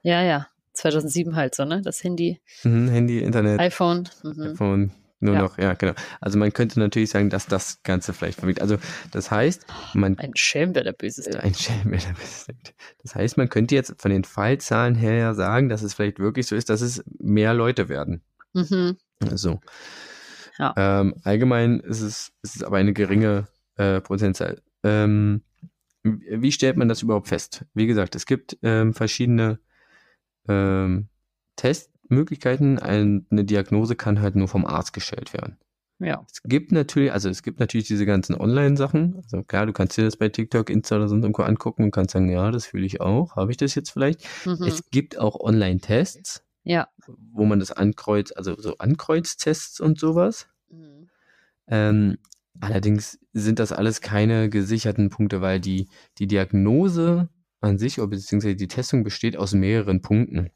[0.05, 0.47] Ja, ja.
[0.75, 1.83] 2007 halt so, ne?
[1.83, 2.41] Das Handy.
[2.63, 3.59] Mhm, Handy, Internet.
[3.59, 4.09] iPhone.
[4.23, 4.53] Mhm.
[4.53, 5.43] iPhone, nur Ja.
[5.43, 5.95] noch, ja, genau.
[6.21, 8.63] Also man könnte natürlich sagen, dass das Ganze vielleicht verwickelt.
[8.63, 8.79] Also
[9.11, 11.39] das heißt, man Ein Schelm, wer der Böseste.
[11.39, 12.75] Äh, Ein Schelm, wer der Beste denkt.
[13.03, 16.55] Das heißt, man könnte jetzt von den Fallzahlen her sagen, dass es vielleicht wirklich so
[16.55, 18.23] ist, dass es mehr Leute werden.
[18.55, 18.97] Mhm.
[19.35, 19.61] So.
[20.59, 20.75] Ja.
[20.77, 24.61] Ähm, allgemein ist es, ist es aber eine geringe äh, Prozentzahl.
[24.85, 25.43] Ähm,
[26.05, 27.65] wie stellt man das überhaupt fest?
[27.75, 29.59] Wie gesagt, es gibt ähm, verschiedene
[30.49, 31.09] ähm,
[32.09, 32.79] Testmöglichkeiten.
[32.79, 35.59] Ein, eine Diagnose kann halt nur vom Arzt gestellt werden.
[36.01, 36.25] Ja.
[36.31, 39.17] Es gibt natürlich, also es gibt natürlich diese ganzen Online-Sachen.
[39.17, 42.13] Also klar, du kannst dir das bei TikTok, Insta oder sonst irgendwo angucken und kannst
[42.13, 43.37] sagen, ja, das fühle ich auch.
[43.37, 44.25] Habe ich das jetzt vielleicht?
[44.47, 44.63] Mhm.
[44.65, 46.89] Es gibt auch Online-Tests, Ja.
[47.07, 50.49] wo man das ankreuzt, also so Ankreuztests und sowas.
[50.71, 51.09] Mhm.
[51.67, 52.19] Ähm,
[52.61, 57.29] allerdings sind das alles keine gesicherten Punkte, weil die, die Diagnose
[57.61, 60.51] an sich, oder beziehungsweise die Testung besteht aus mehreren Punkten.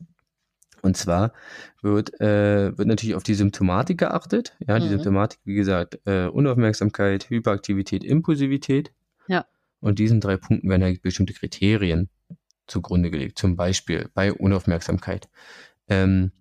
[0.82, 1.32] Und zwar
[1.80, 4.56] wird, äh, wird natürlich auf die Symptomatik geachtet.
[4.66, 4.90] Ja, die Mhm.
[4.90, 8.92] Symptomatik, wie gesagt, äh, Unaufmerksamkeit, Hyperaktivität, Impulsivität.
[9.28, 9.46] Ja.
[9.80, 12.08] Und diesen drei Punkten werden halt bestimmte Kriterien
[12.66, 13.38] zugrunde gelegt.
[13.38, 15.28] Zum Beispiel bei Unaufmerksamkeit.
[15.88, 16.32] Ähm,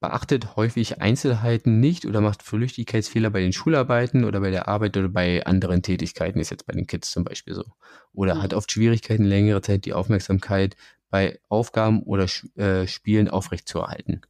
[0.00, 5.08] beachtet häufig Einzelheiten nicht oder macht Flüchtigkeitsfehler bei den Schularbeiten oder bei der Arbeit oder
[5.08, 7.64] bei anderen Tätigkeiten, ist jetzt bei den Kids zum Beispiel so.
[8.12, 8.42] Oder Mhm.
[8.42, 10.76] hat oft Schwierigkeiten, längere Zeit die Aufmerksamkeit
[11.14, 14.22] bei Aufgaben oder äh, Spielen aufrechtzuerhalten.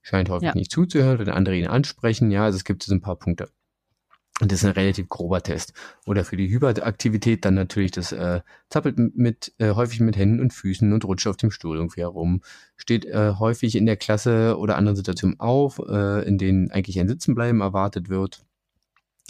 [0.00, 0.54] Scheint häufig Ja.
[0.54, 2.30] nicht zuzuhören, wenn andere ihn ansprechen.
[2.30, 3.48] Ja, also es gibt so ein paar Punkte.
[4.40, 5.72] Und das ist ein relativ grober Test.
[6.06, 10.52] Oder für die Hyperaktivität dann natürlich das äh, zappelt mit äh, häufig mit Händen und
[10.52, 12.42] Füßen und rutscht auf dem Stuhl irgendwie herum.
[12.76, 17.08] Steht äh, häufig in der Klasse oder anderen Situationen auf, äh, in denen eigentlich ein
[17.08, 18.44] Sitzenbleiben erwartet wird.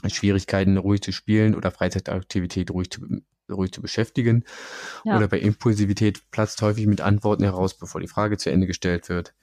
[0.07, 3.01] Schwierigkeiten, ruhig zu spielen oder Freizeitaktivität ruhig zu,
[3.53, 4.45] ruhig zu beschäftigen.
[5.05, 5.17] Ja.
[5.17, 9.35] Oder bei Impulsivität platzt häufig mit Antworten heraus, bevor die Frage zu Ende gestellt wird.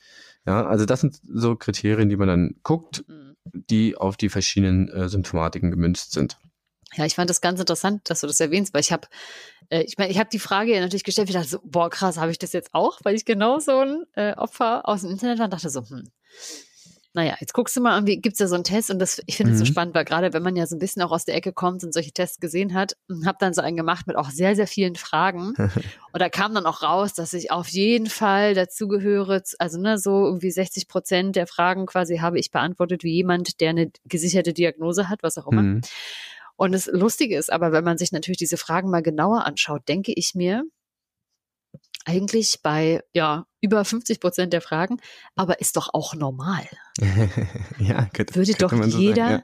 [0.46, 3.36] Ja, also das sind so Kriterien, die man dann guckt, Mhm.
[3.70, 6.38] die auf die verschiedenen äh, Symptomatiken gemünzt sind.
[6.96, 9.08] Ja, ich fand das ganz interessant, dass du das erwähnst, weil ich habe,
[9.70, 12.18] äh, ich meine, ich habe die Frage ja natürlich gestellt, ich dachte so, boah, krass,
[12.18, 15.40] habe ich das jetzt auch, weil ich genau so ein äh, Opfer aus dem Internet
[15.40, 16.10] war und dachte so, hm.
[17.18, 19.54] Naja, jetzt guckst du mal wie gibt's ja so einen Test und das, ich finde
[19.54, 19.70] es so Mhm.
[19.70, 21.92] spannend, weil gerade wenn man ja so ein bisschen auch aus der Ecke kommt und
[21.92, 25.56] solche Tests gesehen hat, habe dann so einen gemacht mit auch sehr, sehr vielen Fragen.
[26.14, 30.26] Und da kam dann auch raus, dass ich auf jeden Fall dazugehöre, also ne, so
[30.26, 35.10] irgendwie 60 Prozent der Fragen quasi habe ich beantwortet wie jemand, der eine gesicherte Diagnose
[35.10, 35.64] hat, was auch immer.
[35.64, 35.82] Mhm.
[36.56, 40.14] Und das Lustige ist aber, wenn man sich natürlich diese Fragen mal genauer anschaut, denke
[40.16, 40.64] ich mir,
[42.08, 44.98] eigentlich bei ja über 50 Prozent der Fragen,
[45.36, 46.66] aber ist doch auch normal.
[47.80, 49.44] ja, könnte, Würde könnte doch so jeder, Sagen,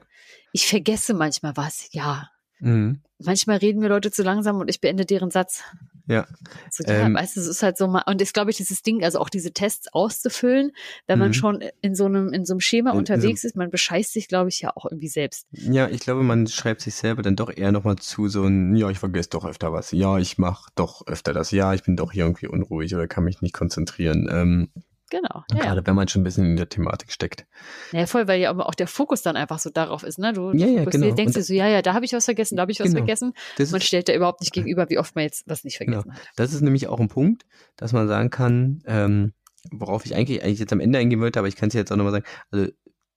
[0.52, 2.02] ich vergesse manchmal was, ja.
[2.02, 2.30] ja.
[2.60, 3.02] Mhm.
[3.18, 5.62] Manchmal reden mir Leute zu langsam und ich beende deren Satz.
[6.06, 6.26] Ja.
[6.70, 8.82] So, ja, Ähm, weißt du, es ist halt so mal, und ist, glaube ich, dieses
[8.82, 10.72] Ding, also auch diese Tests auszufüllen,
[11.06, 11.32] wenn man Mhm.
[11.34, 14.12] schon in so einem, in so einem Schema In- in so- unterwegs ist, man bescheißt
[14.12, 15.46] sich, glaube ich, ja auch irgendwie selbst.
[15.52, 18.90] Ja, ich glaube, man schreibt sich selber dann doch eher nochmal zu so ein, ja,
[18.90, 19.92] ich vergesse doch öfter was.
[19.92, 21.50] Ja, ich mache doch öfter das.
[21.50, 24.28] Ja, ich bin doch hier irgendwie unruhig oder kann mich nicht konzentrieren.
[24.30, 24.68] Ähm,
[25.14, 25.44] Genau.
[25.52, 25.62] Ja, ja.
[25.62, 27.46] Gerade wenn man schon ein bisschen in der Thematik steckt.
[27.92, 30.32] Ja, voll, weil ja aber auch der Fokus dann einfach so darauf ist, ne?
[30.32, 31.06] Du Ja, ja, genau.
[31.14, 32.86] denkst Und- dir so, ja, ja, da habe ich was vergessen, da habe ich was
[32.88, 32.98] Genau.
[32.98, 33.32] vergessen.
[33.56, 36.00] Das Man stellt da überhaupt nicht gegenüber, wie oft man jetzt was nicht Genau.
[36.02, 36.28] vergessen hat.
[36.34, 37.44] das ist nämlich auch ein Punkt,
[37.76, 39.34] dass man sagen kann, ähm,
[39.70, 41.96] worauf ich eigentlich, eigentlich jetzt am Ende eingehen wollte, aber ich kann es jetzt auch
[41.96, 42.70] nochmal sagen, also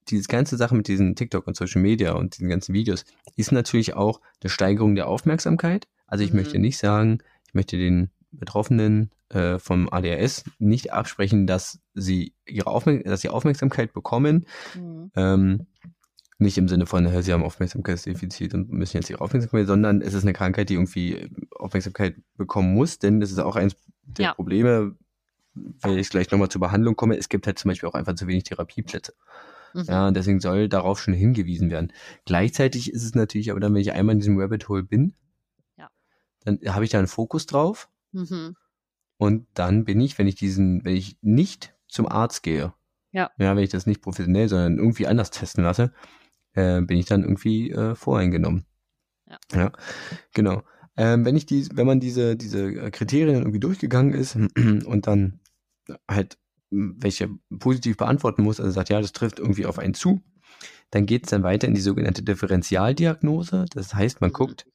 [0.10, 3.06] diese ganze Sache mit diesen TikTok und Social Media und diesen ganzen Videos
[3.36, 5.88] ist natürlich auch eine Steigerung der Aufmerksamkeit.
[6.06, 6.38] Also ich Mhm.
[6.38, 12.68] möchte nicht sagen, ich möchte den Betroffenen äh, vom ADHS nicht absprechen, dass sie ihre
[12.68, 14.46] Aufmerk dass sie Aufmerksamkeit bekommen.
[14.76, 15.12] Mhm.
[15.16, 15.68] Ähm,
[16.40, 20.22] nicht im Sinne von, sie haben Aufmerksamkeitsdefizit und müssen jetzt ihre Aufmerksamkeit, sondern es ist
[20.24, 24.34] eine Krankheit, die irgendwie Aufmerksamkeit bekommen muss, denn das ist auch eins der Ja.
[24.36, 24.96] Probleme,
[25.56, 27.18] wenn ich gleich nochmal zur Behandlung komme.
[27.18, 29.14] Es gibt halt zum Beispiel auch einfach zu wenig Therapieplätze.
[29.74, 29.84] Mhm.
[29.88, 31.92] Ja, und deswegen soll darauf schon hingewiesen werden.
[32.26, 35.16] Gleichzeitig ist es natürlich aber dann, wenn ich einmal in diesem Rabbit Hole bin,
[35.78, 35.90] Ja.
[36.46, 38.56] dann habe ich da einen Fokus drauf Mhm.
[39.18, 42.74] und dann bin ich, wenn ich diesen, wenn ich nicht zum Arzt gehe,
[43.12, 43.32] Ja.
[43.38, 45.92] ja, wenn ich das nicht professionell, sondern irgendwie anders testen lasse,
[46.54, 48.66] äh, bin ich dann irgendwie äh, voreingenommen.
[49.30, 49.38] Ja.
[49.54, 49.72] ja
[50.34, 50.64] genau.
[50.98, 55.40] Ähm, wenn ich die, wenn man diese, diese äh, Kriterien irgendwie durchgegangen ist und dann
[56.10, 56.38] halt
[56.72, 60.22] m, welche positiv beantworten muss, also sagt, ja, das trifft irgendwie auf einen zu,
[60.92, 63.66] dann geht es dann weiter in die sogenannte Differentialdiagnose.
[63.74, 64.34] Das heißt, man Mhm.
[64.34, 64.68] guckt,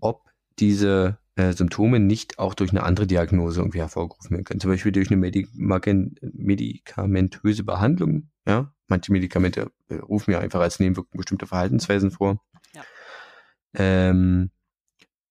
[0.00, 0.24] ob
[0.58, 4.60] diese äh, Symptome nicht auch durch eine andere Diagnose irgendwie hervorgerufen werden können.
[4.60, 8.30] Zum Beispiel durch eine Medimagen- medikamentöse Behandlung.
[8.46, 12.42] Ja, manche Medikamente äh, rufen ja einfach als Nebenwirkung bestimmte Verhaltensweisen vor.
[12.74, 12.82] Ja.
[13.74, 14.50] Ähm,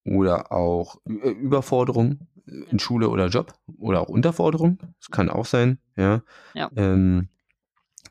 [0.06, 4.78] oder auch Überforderung in Schule oder Job oder auch Unterforderung.
[5.00, 6.22] Das kann auch sein, ja.
[6.54, 6.70] Ja.
[6.76, 7.30] Ähm,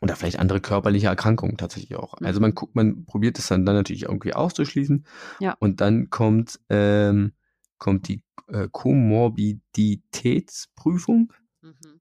[0.01, 2.19] oder vielleicht andere körperliche Erkrankungen tatsächlich auch.
[2.19, 2.27] Mhm.
[2.27, 5.07] Also man guckt, man probiert es dann, dann natürlich irgendwie auszuschließen.
[5.39, 5.57] Ja.
[5.61, 7.33] Und dann kommt, ähm,
[7.79, 11.33] kommt die äh, Komorbiditätsprüfung,
[11.63, 12.01] Mhm.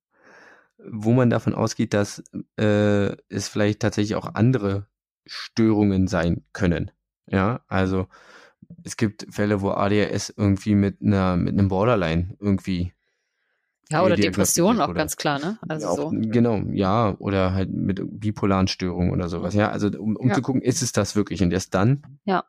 [0.78, 2.24] wo man davon ausgeht, dass
[2.58, 4.88] äh, es vielleicht tatsächlich auch andere
[5.26, 6.92] Störungen sein können.
[7.28, 8.08] Ja, also
[8.84, 12.94] es gibt Fälle, wo ADHS irgendwie mit einer mit einem Borderline irgendwie
[13.90, 15.58] Ja, oder Depressionen auch ganz klar, ne?
[15.68, 16.10] Also auch, so.
[16.12, 19.54] Genau, ja, oder halt mit bipolaren Störungen oder sowas.
[19.54, 20.34] Ja, also um, um Ja.
[20.34, 21.42] zu gucken, ist es das wirklich?
[21.44, 22.44] Und erst dann Ja.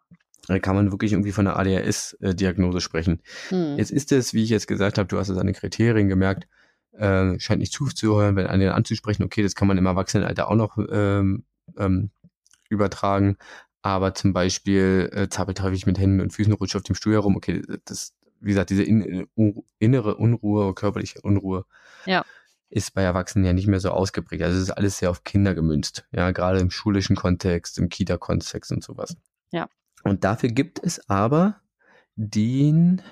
[0.48, 3.20] Äh, kann man wirklich irgendwie von einer ADHS-Diagnose sprechen.
[3.48, 3.76] Hm.
[3.78, 6.46] Jetzt ist es, wie ich jetzt gesagt habe, du hast es an den Kriterien gemerkt,
[6.92, 10.78] äh, scheint nicht zuzuhören, wenn den anzusprechen, okay, das kann man im Erwachsenenalter auch noch
[10.90, 11.44] ähm,
[11.76, 12.10] ähm,
[12.68, 13.36] übertragen.
[13.82, 17.36] Aber zum Beispiel äh, zappelt häufig mit Händen und Füßen, rutscht auf dem Stuhl herum.
[17.36, 21.66] Okay, das, wie gesagt, diese in, uh, innere Unruhe, körperliche Unruhe
[22.06, 22.24] Ja.
[22.70, 24.42] ist bei Erwachsenen ja nicht mehr so ausgeprägt.
[24.42, 26.06] Also es ist alles sehr auf Kinder gemünzt.
[26.12, 29.16] Ja, gerade im schulischen Kontext, im Kita-Kontext und sowas.
[29.50, 29.68] Ja.
[30.04, 31.60] Und dafür gibt es aber
[32.14, 33.02] den,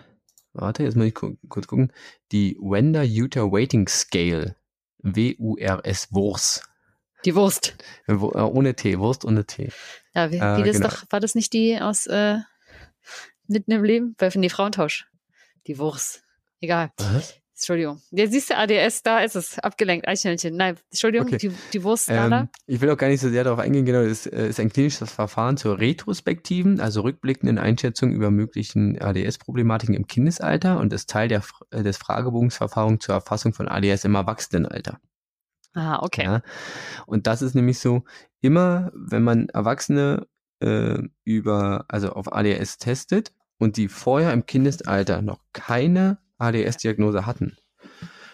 [0.52, 1.92] warte, jetzt muss ich gu kurz gucken,
[2.31, 4.57] die Wender Utah Waiting Scale.
[4.98, 6.62] W-U-R-S, Wurst.
[7.24, 7.76] Die Wurst.
[8.07, 9.70] Äh, äh, Ohne T, Wurst ohne T.
[10.14, 10.88] Ja, wie, Äh, wie das genau.
[10.88, 12.38] doch, war das nicht die aus äh,
[13.48, 14.14] Mitten im Leben?
[14.16, 15.09] Bei nee, Frauentausch.
[15.66, 16.22] Die Wurst.
[16.61, 16.92] Egal.
[16.98, 17.41] Was?
[17.62, 18.03] Entschuldigung.
[18.11, 19.57] Ja, siehst du, ADS, da ist es.
[19.61, 20.57] Abgelenkt, Eichhörnchen.
[20.57, 21.38] Nein, Entschuldigung, Okay.
[21.38, 24.27] die, die Wurst Ähm, ich will auch gar nicht so sehr darauf eingehen, genau, das
[24.27, 30.81] äh, ist ein klinisches Verfahren zur retrospektiven, also rückblickenden Einschätzung über möglichen ADS-Problematiken im Kindesalter
[30.81, 34.98] und ist Teil der, äh, des Fragebogensverfahrens zur Erfassung von ADS im Erwachsenenalter.
[35.75, 36.25] Ah, okay.
[36.25, 36.42] Ja?
[37.07, 38.03] Und das ist nämlich so,
[38.40, 40.27] immer wenn man Erwachsene
[40.59, 47.57] äh, über, also auf ADS testet und die vorher im Kindesalter noch keine ADS-Diagnose hatten,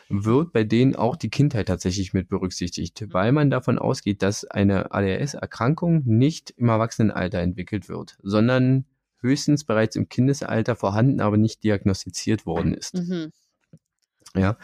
[0.08, 4.92] wird bei denen auch die Kindheit tatsächlich mit berücksichtigt, weil man davon ausgeht, dass eine
[4.92, 8.86] ADHS-Erkrankung nicht im Erwachsenenalter entwickelt wird, sondern
[9.20, 12.94] höchstens bereits im Kindesalter vorhanden, aber nicht diagnostiziert worden ist.
[12.94, 13.32] Mhm.
[14.34, 14.56] Ja,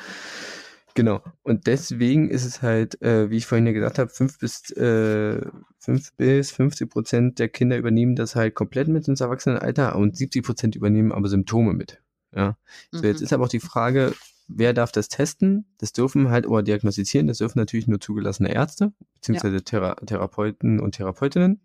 [0.94, 1.22] genau.
[1.42, 5.40] Und deswegen ist es halt, äh, wie ich vorhin ja gesagt habe, fünf bis äh,
[5.78, 10.44] fünf bis 50 Prozent der Kinder übernehmen das halt komplett mit ins Erwachsenenalter und 70
[10.44, 12.00] Prozent übernehmen aber Symptome mit.
[12.34, 12.56] Ja.
[12.90, 13.24] So, jetzt Mhm.
[13.24, 14.14] ist aber auch die Frage,
[14.48, 15.66] wer darf das testen?
[15.78, 20.92] Das dürfen halt oder diagnostizieren, das dürfen natürlich nur zugelassene Ärzte, beziehungsweise Thera Therapeuten und
[20.96, 21.60] Therapeutinnen.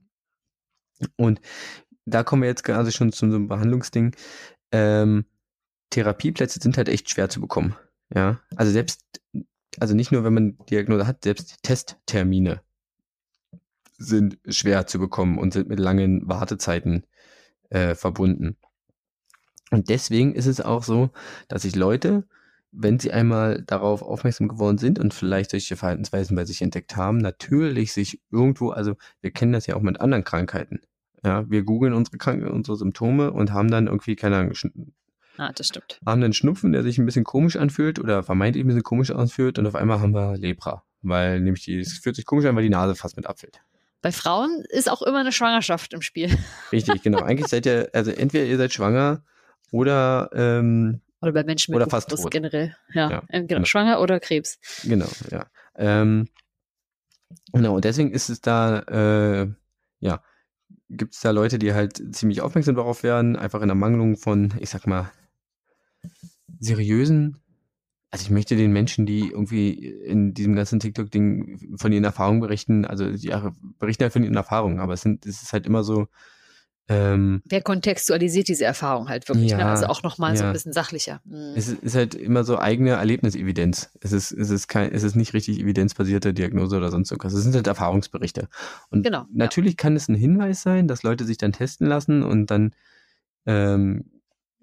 [1.18, 1.42] Und
[2.06, 4.16] da kommen wir jetzt gerade schon zu so einem Behandlungsding.
[4.72, 5.26] Ähm,
[5.92, 7.76] Therapieplätze sind halt echt schwer zu bekommen.
[8.14, 9.02] Ja, also selbst,
[9.80, 12.62] also nicht nur, wenn man Diagnose hat, selbst Testtermine
[13.98, 17.06] sind schwer zu bekommen und sind mit langen Wartezeiten
[17.70, 18.58] äh, verbunden.
[19.72, 21.10] Und deswegen ist es auch so,
[21.48, 22.24] dass sich Leute,
[22.72, 27.18] wenn sie einmal darauf aufmerksam geworden sind und vielleicht solche Verhaltensweisen bei sich entdeckt haben,
[27.18, 30.82] natürlich sich irgendwo, also wir kennen das ja auch mit anderen Krankheiten.
[31.24, 34.54] Ja, wir googeln unsere Kranken, unsere Symptome und haben dann irgendwie, keine Ahnung,
[35.38, 36.00] Ah, das stimmt.
[36.06, 39.58] haben einen Schnupfen, der sich ein bisschen komisch anfühlt oder vermeintlich ein bisschen komisch anfühlt
[39.58, 40.84] und auf einmal haben wir Lepra.
[41.02, 43.62] Weil nämlich die, es fühlt sich komisch an, weil die Nase fast mit abfällt.
[44.02, 46.30] Bei Frauen ist auch immer eine Schwangerschaft im Spiel.
[46.72, 47.20] Richtig, genau.
[47.20, 49.24] Eigentlich seid ihr, also entweder ihr seid schwanger
[49.72, 52.32] oder, ähm, Oder bei Menschen mit Oder fast tot.
[52.32, 52.76] generell.
[52.94, 53.48] Ja, Ja, äh, genau.
[53.48, 53.66] genau.
[53.66, 54.60] Schwanger oder Krebs.
[54.84, 55.48] genau, ja.
[55.76, 56.28] Ähm,
[57.54, 59.48] genau, und deswegen ist es da, äh,
[60.00, 60.24] ja,
[60.90, 64.70] gibt es da Leute, die halt ziemlich aufmerksam darauf werden, einfach in Ermangelung von, ich
[64.70, 65.12] sag mal,
[66.60, 67.38] seriösen,
[68.12, 72.86] also ich möchte den Menschen, die irgendwie in diesem ganzen TikTok-Ding von ihren Erfahrungen berichten,
[72.86, 73.32] also die
[73.78, 76.08] berichten halt von ihren Erfahrungen, aber es sind, es ist halt immer so,
[76.90, 79.54] ähm, Wer kontextualisiert diese Erfahrung halt wirklich?
[79.54, 79.60] ne?
[79.60, 80.50] Ja, Also auch nochmal so ja.
[80.50, 81.22] ein bisschen sachlicher.
[81.24, 81.54] Mhm.
[81.56, 83.92] es ist, ist halt immer so eigene Erlebnisevidenz.
[84.02, 87.34] Es ist, es ist kein, es ist nicht richtig evidenzbasierte Diagnose oder sonst irgendwas.
[87.34, 88.50] Es sind halt Erfahrungsberichte.
[88.90, 89.28] Und Genau, ja.
[89.32, 92.74] natürlich kann es ein Hinweis sein, dass Leute sich dann testen lassen und dann
[93.46, 94.06] ähm,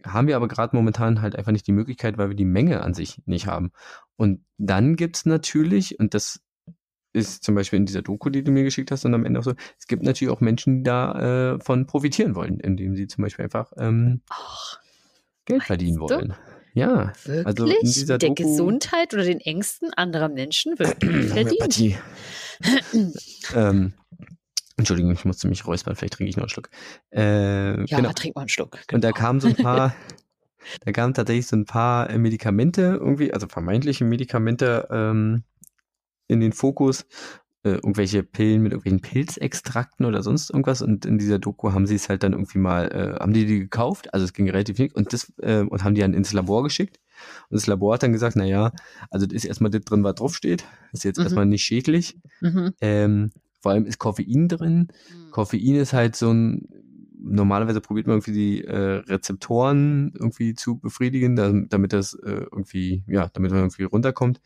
[0.05, 2.93] haben wir aber gerade momentan halt einfach nicht die Möglichkeit, weil wir die Menge an
[2.93, 3.71] sich nicht haben.
[4.17, 6.41] Und dann gibt's natürlich, und das
[7.17, 9.45] ist zum Beispiel in dieser Doku, die du mir geschickt hast, und am Ende auch
[9.45, 13.23] so, es gibt natürlich auch Menschen, die da äh, von profitieren wollen, indem sie zum
[13.25, 14.81] Beispiel einfach ähm, Ach,
[15.47, 16.03] Geld verdienen du?
[16.03, 16.35] wollen.
[16.75, 17.13] Ja.
[17.25, 17.47] wirklich?
[17.47, 20.97] Also in dieser der Doku- Gesundheit oder den Ängsten anderer Menschen wird
[21.33, 21.99] verdient.
[23.55, 23.93] Ähm,
[24.77, 26.69] Entschuldigung, ich musste mich räuspern, vielleicht trinke ich noch einen Schluck.
[27.11, 28.13] Äh, Ja, genau.
[28.13, 28.79] trink mal einen Schluck.
[28.93, 29.19] Und da Genau.
[29.19, 29.95] kamen so ein paar,
[30.85, 35.45] da kamen tatsächlich so ein paar äh, Medikamente irgendwie, also vermeintliche Medikamente ähm,
[36.29, 37.07] in den Fokus,
[37.67, 41.97] äh, irgendwelche Pillen mit irgendwelchen Pilzextrakten oder sonst irgendwas und in dieser Doku haben sie
[41.97, 44.93] es halt dann irgendwie mal, äh, haben die die gekauft, also es ging relativ viel
[44.93, 47.01] und das äh, und haben die dann ins Labor geschickt
[47.51, 48.71] und das Labor hat dann gesagt, naja,
[49.11, 51.25] also das ist erstmal das drin, was draufsteht, ist jetzt mhm.
[51.25, 52.73] erstmal nicht schädlich, mhm.
[52.81, 55.31] ähm, vor allem ist Koffein drin, mhm.
[55.33, 56.69] Koffein ist halt so ein
[57.19, 61.35] normalerweise probiert man irgendwie die äh, Rezeptoren irgendwie zu befriedigen,
[61.69, 64.41] damit das äh, irgendwie, ja, damit man irgendwie runterkommt.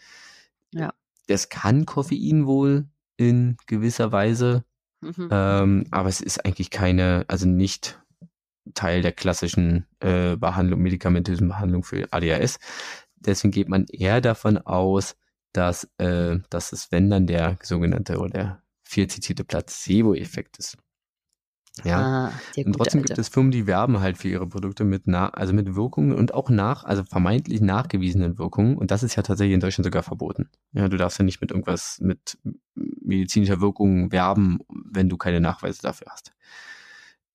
[0.72, 0.94] Ja.
[1.30, 4.64] Das kann Koffein wohl in gewisser Weise,
[5.00, 5.28] mhm.
[5.30, 8.02] ähm, aber es ist eigentlich keine, also nicht
[8.74, 12.58] Teil der klassischen äh, Behandlung, medikamentösen Behandlung für ADHS.
[13.14, 15.16] Deswegen geht man eher davon aus,
[15.52, 20.78] dass, äh, dass es, wenn dann der sogenannte oder der viel zitierte Placebo-Effekt ist.
[21.84, 22.28] Ja.
[22.28, 25.52] Ah, und trotzdem gibt es Firmen, die werben halt für ihre Produkte mit nach, also
[25.52, 28.76] mit Wirkungen und auch nach, also vermeintlich nachgewiesenen Wirkungen.
[28.76, 30.48] Und das ist ja tatsächlich in Deutschland sogar verboten.
[30.72, 32.38] Ja, du darfst ja nicht mit irgendwas mit
[32.74, 36.32] medizinischer Wirkung werben, wenn du keine Nachweise dafür hast.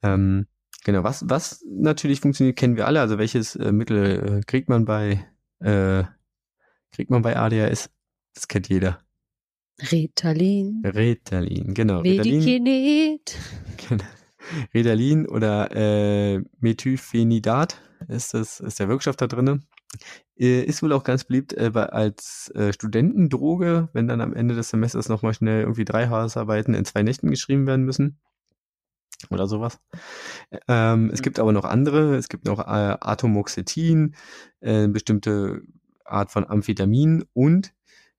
[0.04, 0.48] Ähm,
[0.84, 3.02] genau, was, was natürlich funktioniert, kennen wir alle.
[3.02, 5.26] Also welches äh, Mittel äh, kriegt man bei,
[5.60, 6.04] äh,
[6.92, 7.90] kriegt man bei ADHS?
[8.34, 9.00] Das kennt jeder.
[9.92, 10.84] Ritalin.
[10.86, 12.02] Ritalin, genau.
[12.02, 13.38] Medikinet.
[13.90, 14.04] Genau.
[14.74, 19.62] Redalin oder äh, Methylphenidat ist das ist der Wirkstoff da drinne.
[20.38, 24.70] Äh, ist wohl auch ganz beliebt äh, als äh, Studentendroge, wenn dann am Ende des
[24.70, 28.20] Semesters nochmal schnell irgendwie drei Hausarbeiten in zwei Nächten geschrieben werden müssen.
[29.30, 29.80] Oder sowas.
[30.68, 32.16] Ähm, es gibt aber noch andere.
[32.16, 34.16] Es gibt noch äh, Atomoxetin,
[34.60, 35.62] äh, bestimmte
[36.04, 37.74] Art von Amphetamin und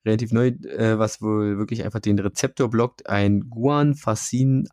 [0.06, 4.68] relativ neu, äh, was wohl wirklich einfach den Rezeptor blockt, ein Guanfacin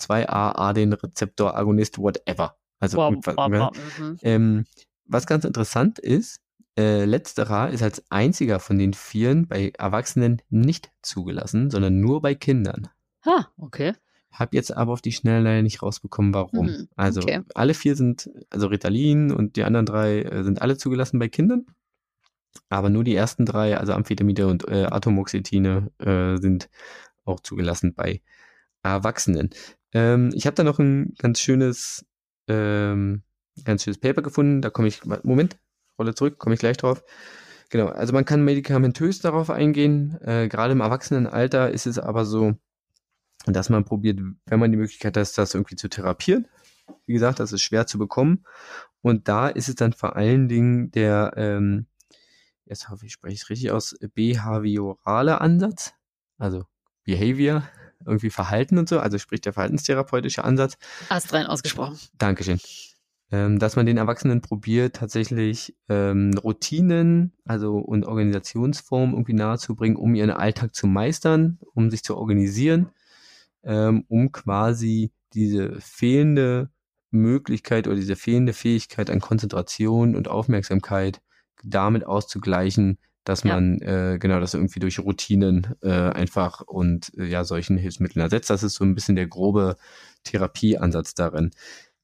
[0.00, 2.56] 2A, den Rezeptor, Agonist, whatever.
[2.80, 4.18] Also wow, wow, wow, mhm.
[4.22, 4.64] ähm,
[5.06, 6.40] was ganz interessant ist,
[6.76, 12.34] äh, letzterer ist als einziger von den vieren bei Erwachsenen nicht zugelassen, sondern nur bei
[12.34, 12.88] Kindern.
[13.24, 13.92] Ha, okay.
[14.32, 16.66] Hab jetzt aber auf die Schnelle nicht rausbekommen, warum.
[16.66, 17.42] Mhm, also okay.
[17.54, 21.66] alle vier sind, also Ritalin und die anderen drei äh, sind alle zugelassen bei Kindern.
[22.68, 26.68] Aber nur die ersten drei, also Amphetamide und äh, Atomoxetine, äh, sind
[27.24, 28.20] auch zugelassen bei
[28.82, 29.50] Erwachsenen.
[29.94, 32.04] Ähm, ich habe da noch ein ganz schönes,
[32.48, 33.22] ähm,
[33.64, 34.60] ganz schönes Paper gefunden.
[34.60, 35.56] Da komme ich, Moment,
[35.98, 37.02] rolle zurück, komme ich gleich drauf.
[37.70, 40.20] Genau, also man kann medikamentös darauf eingehen.
[40.20, 42.54] Äh, Gerade im Erwachsenenalter ist es aber so,
[43.46, 46.46] dass man probiert, wenn man die Möglichkeit hat, das irgendwie zu therapieren.
[47.06, 48.44] Wie gesagt, das ist schwer zu bekommen.
[49.00, 51.86] Und da ist es dann vor allen Dingen der, ähm,
[52.64, 55.94] jetzt hoffe ich, spreche ich es richtig aus, behaviorale Ansatz,
[56.38, 56.64] also
[57.04, 57.68] Behavior,
[58.04, 60.76] irgendwie Verhalten und so, also sprich der verhaltenstherapeutische Ansatz.
[61.08, 61.98] Astrein ausgesprochen.
[62.18, 62.60] Dankeschön.
[63.32, 70.14] Ähm, dass man den Erwachsenen probiert, tatsächlich ähm, Routinen, also und Organisationsformen irgendwie nahezubringen, um
[70.14, 72.90] ihren Alltag zu meistern, um sich zu organisieren,
[73.64, 76.70] ähm, um quasi diese fehlende
[77.10, 81.20] Möglichkeit oder diese fehlende Fähigkeit an Konzentration und Aufmerksamkeit
[81.64, 83.54] damit auszugleichen, dass ja.
[83.54, 88.50] man äh, genau das irgendwie durch Routinen äh, einfach und äh, ja solchen Hilfsmitteln ersetzt.
[88.50, 89.76] Das ist so ein bisschen der grobe
[90.24, 91.50] Therapieansatz darin.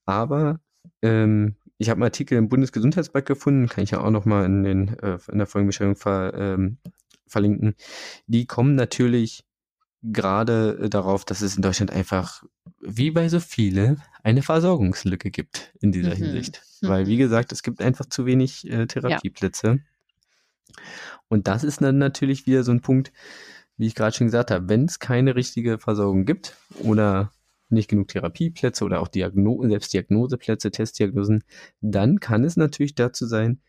[0.06, 0.60] Aber
[1.02, 4.98] ähm, ich habe einen Artikel im Bundesgesundheitsblatt gefunden, kann ich ja auch nochmal in, den,
[4.98, 6.78] äh, in der Folgenbeschreibung ver, ähm,
[7.26, 7.74] verlinken.
[8.26, 9.44] Die kommen natürlich
[10.02, 12.42] gerade darauf, dass es in Deutschland einfach,
[12.80, 16.24] wie bei so viele, eine Versorgungslücke gibt in dieser mhm.
[16.24, 16.62] Hinsicht.
[16.80, 16.88] Mhm.
[16.88, 19.66] Weil, wie gesagt, es gibt einfach zu wenig äh, Therapieplätze.
[19.66, 19.78] Ja.
[21.28, 23.12] Und das ist dann natürlich wieder so ein Punkt,
[23.76, 27.32] wie ich gerade schon gesagt habe, wenn es keine richtige Versorgung gibt oder
[27.70, 31.44] nicht genug Therapieplätze oder auch Diagno Selbstdiagnoseplätze, Testdiagnosen,
[31.80, 33.60] dann kann es natürlich dazu sein,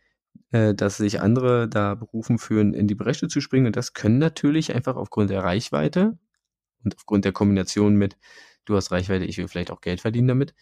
[0.51, 3.67] äh, dass sich andere da berufen fühlen, in die Bresche zu springen.
[3.67, 6.17] Und das können natürlich einfach aufgrund der Reichweite
[6.83, 8.17] und aufgrund der Kombination mit,
[8.65, 10.53] du hast Reichweite, ich will vielleicht auch Geld verdienen damit,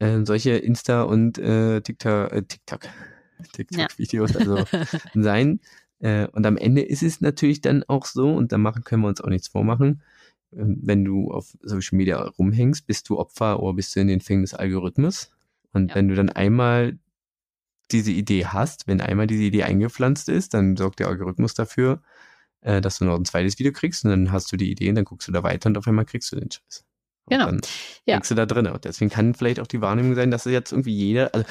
[0.00, 2.80] äh, solche Insta- und äh, TikTok, äh, TikTok,
[3.52, 4.40] TikTok-Videos ja.
[4.40, 4.64] also
[5.14, 5.60] sein,
[6.00, 9.08] äh, und am Ende ist es natürlich dann auch so, und da machen, können wir
[9.08, 10.02] uns auch nichts vormachen,
[10.56, 14.20] ähm, wenn du auf Social Media rumhängst, bist du Opfer oder bist du in den
[14.20, 15.30] Fängen des Algorithmus.
[15.72, 15.94] Und ja.
[15.94, 16.98] wenn du dann einmal
[17.90, 22.02] diese Idee hast, wenn einmal diese Idee eingepflanzt ist, dann sorgt der Algorithmus dafür,
[22.60, 24.94] äh, dass du noch ein zweites Video kriegst und dann hast du die Idee und
[24.96, 26.84] dann guckst du da weiter und auf einmal kriegst du den Scheiß.
[27.24, 27.46] Und genau.
[27.46, 27.60] Dann
[28.06, 28.20] ja.
[28.20, 28.66] du da drin.
[28.66, 31.46] Und deswegen kann vielleicht auch die Wahrnehmung sein, dass jetzt irgendwie jeder, also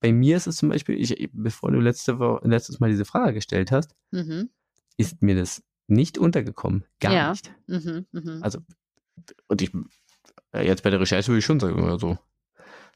[0.00, 3.34] bei mir ist es zum Beispiel, ich, bevor du letzte Woche, letztes Mal diese Frage
[3.34, 4.50] gestellt hast, mhm.
[4.96, 6.84] ist mir das nicht untergekommen.
[7.00, 7.30] Gar ja.
[7.30, 7.52] nicht.
[7.66, 8.40] Mhm, mh.
[8.40, 8.60] Also,
[9.48, 9.70] und ich,
[10.54, 12.18] jetzt bei der Recherche würde ich schon sagen, oder so.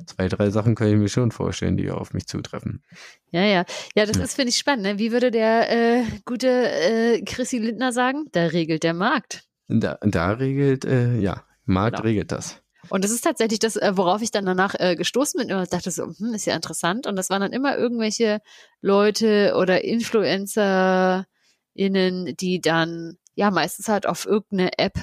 [0.07, 2.83] Zwei, drei Sachen kann ich mir schon vorstellen, die auf mich zutreffen.
[3.31, 3.65] Ja, ja.
[3.95, 4.25] Ja, das ja.
[4.25, 4.83] ist, finde ich, spannend.
[4.85, 4.99] Ne?
[4.99, 8.25] Wie würde der äh, gute äh, Chrissy Lindner sagen?
[8.33, 9.47] Da regelt der Markt.
[9.69, 12.09] Da, da regelt, äh, ja, Markt Genau.
[12.09, 12.61] regelt das.
[12.89, 15.91] Und das ist tatsächlich das, äh, worauf ich dann danach äh, gestoßen bin und dachte
[15.91, 17.07] so, hm, ist ja interessant.
[17.07, 18.41] Und das waren dann immer irgendwelche
[18.81, 24.95] Leute oder InfluencerInnen, die dann ja meistens halt auf irgendeine App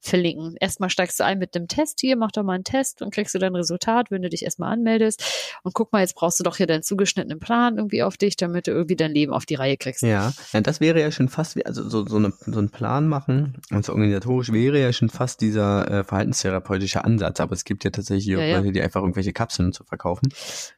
[0.00, 0.54] verlinken.
[0.60, 3.34] Erstmal steigst du ein mit einem Test hier, mach doch mal einen Test und kriegst
[3.34, 5.22] du dein Resultat, wenn du dich erstmal anmeldest.
[5.62, 8.66] Und guck mal, jetzt brauchst du doch hier deinen zugeschnittenen Plan irgendwie auf dich, damit
[8.66, 10.02] du irgendwie dein Leben auf die Reihe kriegst.
[10.02, 13.08] Ja, ja das wäre ja schon fast, wie- also so, so, eine, so einen Plan
[13.08, 17.84] machen, und so organisatorisch wäre ja schon fast dieser äh, verhaltenstherapeutische Ansatz, aber es gibt
[17.84, 18.58] ja tatsächlich Ja, ja.
[18.58, 20.28] Leute, die einfach irgendwelche Kapseln zu verkaufen.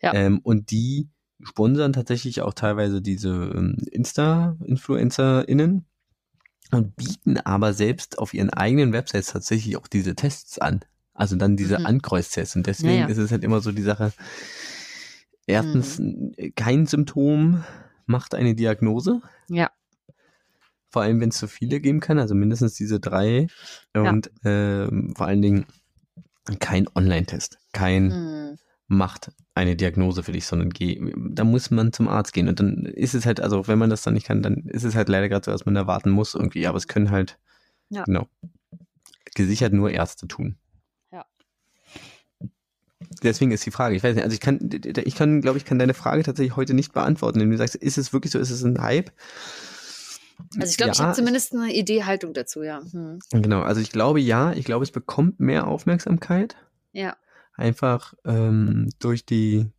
[0.03, 0.15] Ja.
[0.15, 1.09] Ähm, und die
[1.43, 5.87] sponsern tatsächlich auch teilweise diese ähm, Insta-InfluencerInnen
[6.73, 10.81] und bieten aber selbst auf ihren eigenen Websites tatsächlich auch diese Tests an.
[11.15, 11.87] Also dann diese Mhm.
[11.87, 12.57] Ankreuztests.
[12.57, 13.07] Und deswegen Ja, ja.
[13.09, 14.13] ist es halt immer so die Sache,
[15.47, 16.01] erstens,
[16.57, 17.65] kein Symptom
[18.07, 19.21] macht eine Diagnose.
[19.49, 19.71] Ja.
[20.89, 23.47] Vor allem, wenn es so viele geben kann, also mindestens diese drei.
[23.95, 25.67] Und ähm, vor allen Dingen
[26.59, 27.59] kein Online-Test.
[27.73, 28.59] Kein Hm.
[28.91, 32.49] Macht eine Diagnose für dich, sondern geh, da muss man zum Arzt gehen.
[32.49, 34.97] Und dann ist es halt, also wenn man das dann nicht kann, dann ist es
[34.97, 36.67] halt leider gerade so, dass man da warten muss irgendwie.
[36.67, 37.39] Aber es können halt,
[37.89, 38.03] Ja.
[38.03, 38.27] genau,
[39.37, 40.57] gesichert nur Ärzte tun.
[41.13, 41.25] Ja.
[43.23, 45.79] Deswegen ist die Frage, ich weiß nicht, also ich kann, ich kann, glaube ich, kann
[45.79, 48.65] deine Frage tatsächlich heute nicht beantworten, wenn du sagst, ist es wirklich so, ist es
[48.65, 49.13] ein Hype?
[50.59, 52.83] Also ich glaube, ich Ja, habe zumindest eine Idee, Haltung dazu, ja.
[52.91, 53.21] Hm.
[53.31, 56.57] Genau, also ich glaube ja, ich glaube, es bekommt mehr Aufmerksamkeit.
[56.93, 57.17] Ja.
[57.55, 59.71] Einfach ähm, durch die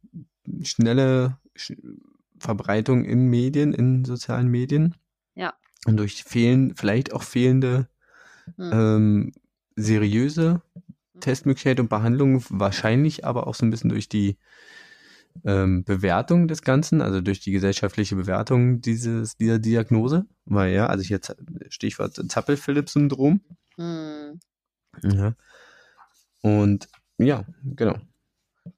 [0.63, 1.73] schnelle Sch
[2.39, 4.95] Verbreitung in Medien, in sozialen Medien.
[5.35, 5.53] Ja.
[5.85, 7.87] Und durch fehlen, vielleicht auch fehlende
[8.57, 8.71] Hm.
[8.73, 9.31] ähm,
[9.75, 10.61] seriöse
[11.19, 14.37] Testmöglichkeiten und Behandlungen, wahrscheinlich aber auch so ein bisschen durch die
[15.45, 20.25] ähm, Bewertung des Ganzen, also durch die gesellschaftliche Bewertung dieses, dieser Diagnose.
[20.45, 21.35] Weil ja, also jetzt
[21.69, 23.41] Stichwort Zappel-Philipp-Syndrom.
[23.77, 24.39] Hm.
[25.03, 25.35] Ja.
[26.41, 26.89] Und
[27.21, 27.95] ja, genau.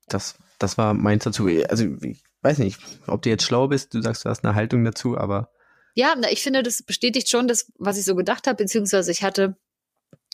[0.08, 1.48] Das, das war meins dazu.
[1.70, 4.84] Also, ich weiß nicht, ob du jetzt schlau bist, du sagst, du hast eine Haltung
[4.84, 5.52] dazu, aber
[5.96, 9.56] Ja, ich finde, das bestätigt schon das, was ich so gedacht habe, beziehungsweise ich hatte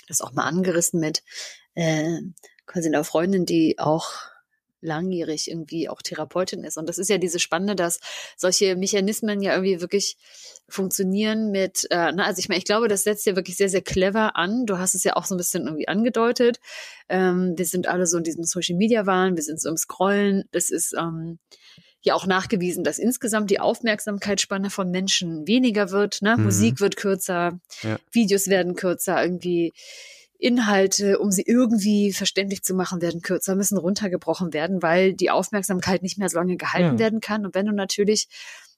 [0.07, 1.23] das auch mal angerissen mit
[1.75, 2.19] äh,
[2.65, 4.11] quasi einer Freundin, die auch
[4.81, 6.77] langjährig irgendwie auch Therapeutin ist.
[6.77, 7.99] Und das ist ja diese Spannende, dass
[8.37, 10.17] solche Mechanismen ja irgendwie wirklich
[10.67, 13.81] funktionieren mit, äh, na, also ich meine, ich glaube, das setzt ja wirklich sehr, sehr
[13.81, 14.65] clever an.
[14.65, 16.59] Du hast es ja auch so ein bisschen irgendwie angedeutet.
[17.09, 20.45] Ähm, wir sind alle so in diesem Social Media Wahn, wir sind so im Scrollen.
[20.51, 21.39] Das ist ähm,
[22.01, 26.21] ja auch nachgewiesen, dass insgesamt die Aufmerksamkeitsspanne von Menschen weniger wird.
[26.21, 26.37] Ne?
[26.37, 26.45] Mhm.
[26.45, 27.97] Musik wird kürzer, Ja.
[28.11, 29.73] Videos werden kürzer, irgendwie
[30.39, 36.01] Inhalte, um sie irgendwie verständlich zu machen, werden kürzer, müssen runtergebrochen werden, weil die Aufmerksamkeit
[36.01, 36.99] nicht mehr so lange gehalten Ja.
[36.99, 37.45] werden kann.
[37.45, 38.29] Und wenn du natürlich,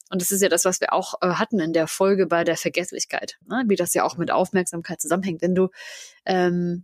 [0.10, 2.58] und das ist ja das, was wir auch äh, hatten in der Folge bei der
[2.58, 3.64] Vergesslichkeit, ne?
[3.68, 5.70] wie das ja auch mit Aufmerksamkeit zusammenhängt, wenn du
[6.26, 6.84] ähm,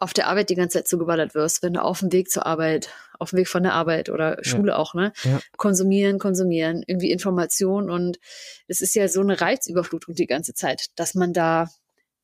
[0.00, 2.90] auf der Arbeit die ganze Zeit zugeballert wirst, wenn du auf dem Weg zur Arbeit,
[3.18, 5.12] auf dem Weg von der Arbeit oder Schule auch, ne?
[5.24, 5.40] Ja.
[5.56, 8.20] Konsumieren, konsumieren, irgendwie Information und
[8.68, 11.68] es ist ja so eine Reizüberflutung die ganze Zeit, dass man da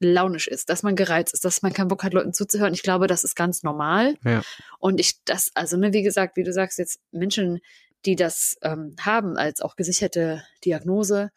[0.05, 2.75] launisch ist, dass man gereizt ist, dass man keinen Bock hat, Leuten zuzuhören.
[2.75, 4.17] Ich glaube, das ist ganz normal.
[4.25, 4.43] Ja.
[4.79, 7.61] Und ich, das, also, ne, wie gesagt, wie du sagst, jetzt Menschen,
[8.05, 11.31] die das ähm, haben als auch gesicherte Diagnose,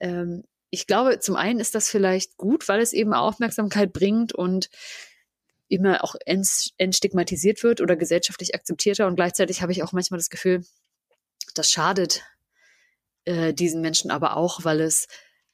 [0.00, 4.68] ähm, ich glaube, zum einen ist das vielleicht gut, weil es eben Aufmerksamkeit bringt und
[5.68, 9.06] immer auch ents- entstigmatisiert wird oder gesellschaftlich akzeptierter.
[9.06, 10.64] Und gleichzeitig habe ich auch manchmal das Gefühl,
[11.54, 12.22] das schadet
[13.24, 15.08] äh, diesen Menschen aber auch, weil es,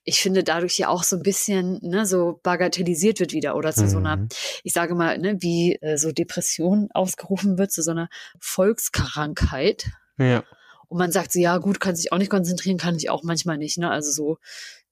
[0.05, 3.89] ich finde, dadurch ja auch so ein bisschen ne, so bagatellisiert wird wieder oder zu
[3.89, 4.29] so einer, Mhm.
[4.63, 8.09] ich sage mal, ne, wie äh, so Depression ausgerufen wird, zu so einer
[8.41, 9.87] Volkskrankheit.
[10.19, 10.45] ja.
[10.89, 13.57] Und man sagt so, ja gut, kann sich auch nicht konzentrieren, kann ich auch manchmal
[13.57, 13.79] nicht.
[13.79, 13.91] Ne?
[13.91, 14.39] Also so,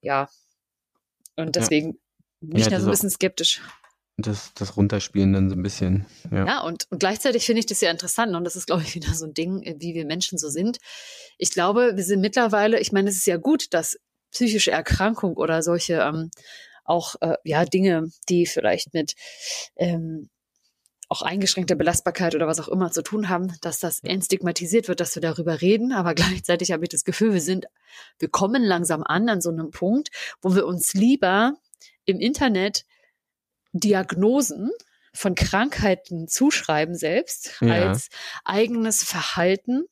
[0.01, 0.29] ja.
[1.37, 1.99] Und deswegen
[2.41, 3.61] bin ich Ja, da so ein bisschen skeptisch.
[4.17, 6.07] Das, das Runterspielen dann so ein bisschen.
[6.31, 6.47] Ja.
[6.47, 9.13] Ja, und, und gleichzeitig finde ich das ja interessant und das ist, glaube ich, wieder
[9.15, 10.79] so ein Ding, äh, wie wir Menschen so sind.
[11.39, 13.99] Ich glaube, wir sind mittlerweile, ich meine, es ist ja gut, dass
[14.33, 16.31] psychische Erkrankung oder solche ähm,
[16.85, 19.15] auch äh, ja Dinge, die vielleicht mit
[19.77, 20.29] ähm,
[21.09, 25.15] auch eingeschränkter Belastbarkeit oder was auch immer zu tun haben, dass das entstigmatisiert wird, dass
[25.15, 25.93] wir darüber reden.
[25.93, 27.67] Aber gleichzeitig habe ich das Gefühl, wir sind,
[28.19, 30.09] wir kommen langsam an an so einem Punkt,
[30.41, 31.55] wo wir uns lieber
[32.07, 32.85] im Internet
[33.73, 34.71] Diagnosen
[35.13, 37.75] von Krankheiten zuschreiben selbst Ja.
[37.75, 38.09] als
[38.45, 39.85] eigenes Verhalten,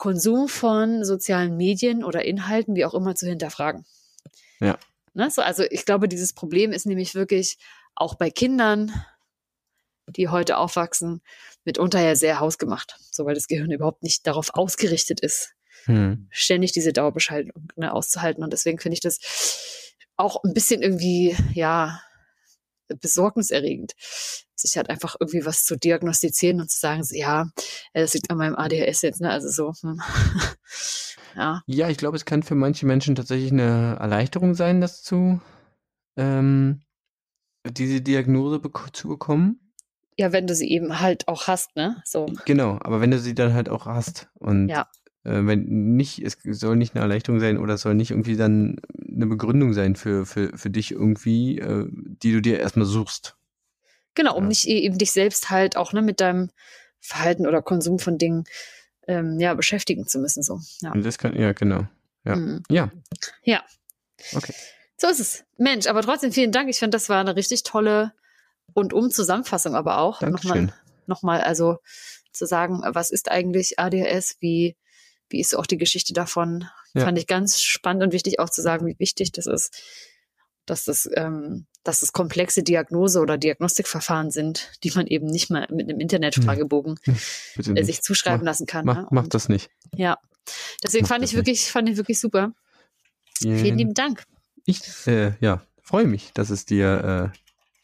[0.00, 3.84] Konsum von sozialen Medien oder Inhalten, wie auch immer, zu hinterfragen.
[4.58, 4.78] Ja.
[5.12, 5.30] Ne?
[5.30, 7.58] So, also ich glaube, dieses Problem ist nämlich wirklich
[7.94, 8.92] auch bei Kindern,
[10.06, 11.20] die heute aufwachsen,
[11.64, 15.52] mitunter ja sehr hausgemacht, so weil das Gehirn überhaupt nicht darauf ausgerichtet ist,
[15.84, 16.28] Hm.
[16.30, 18.42] ständig diese Dauerbeschallung ne, auszuhalten.
[18.42, 22.00] Und deswegen finde ich das auch ein bisschen irgendwie, ja,
[23.00, 23.92] besorgniserregend,
[24.54, 27.46] sich halt einfach irgendwie was zu diagnostizieren und zu sagen, ja,
[27.92, 29.30] äh, das liegt an meinem ADHS jetzt, ne?
[29.30, 30.00] Also so, hm.
[31.36, 31.62] ja.
[31.66, 35.40] Ja, ich glaube, es kann für manche Menschen tatsächlich eine Erleichterung sein, das zu,
[36.16, 36.82] ähm,
[37.68, 39.72] diese Diagnose bek- zu bekommen.
[40.16, 42.02] Ja, wenn du sie eben halt auch hast, ne?
[42.04, 42.26] So.
[42.44, 44.88] Genau, aber wenn du sie dann halt auch hast und Ja.
[45.24, 45.64] Äh, wenn
[45.96, 49.72] nicht, es soll nicht eine Erleichterung sein oder es soll nicht irgendwie dann eine Begründung
[49.74, 53.36] sein für, für, für dich irgendwie, äh, die du dir erstmal suchst.
[54.14, 54.48] Genau, um Ja.
[54.48, 56.50] nicht e- eben dich selbst halt auch ne, mit deinem
[57.00, 58.44] Verhalten oder Konsum von Dingen
[59.08, 60.42] ähm, ja, beschäftigen zu müssen.
[60.42, 60.60] So.
[60.82, 60.92] Ja.
[60.92, 61.86] Und das kann, ja, genau.
[62.24, 62.36] Ja.
[62.36, 62.62] Mhm.
[62.70, 62.90] Ja.
[63.42, 63.64] Ja.
[64.34, 64.52] Okay.
[64.96, 65.44] So ist es.
[65.56, 66.68] Mensch, aber trotzdem vielen Dank.
[66.68, 68.12] Ich finde, das war eine richtig tolle
[68.74, 70.18] und um Zusammenfassung aber auch.
[70.20, 70.66] Dankeschön.
[70.66, 70.74] Nochmal,
[71.06, 71.78] nochmal, also
[72.32, 74.76] zu sagen, was ist eigentlich ADHS, wie,
[75.30, 77.04] wie ist auch die Geschichte davon, Ja.
[77.04, 79.80] fand ich ganz spannend und wichtig auch zu sagen, wie wichtig das ist,
[80.66, 85.66] dass das, ähm, dass es komplexe Diagnose- oder Diagnostikverfahren sind, die man eben nicht mal
[85.70, 86.96] mit einem Internetfragebogen
[87.56, 87.86] Bitte äh, nicht.
[87.86, 88.84] sich zuschreiben Mach- lassen kann.
[88.84, 89.20] Mach, ne?
[89.22, 89.70] Und das nicht.
[89.94, 90.18] Ja.
[90.82, 92.52] Deswegen mach fand das ich wirklich, fand ich wirklich super.
[93.40, 94.24] Vielen lieben Dank.
[94.66, 97.38] Ich, äh, ja, freue mich, dass es dir äh,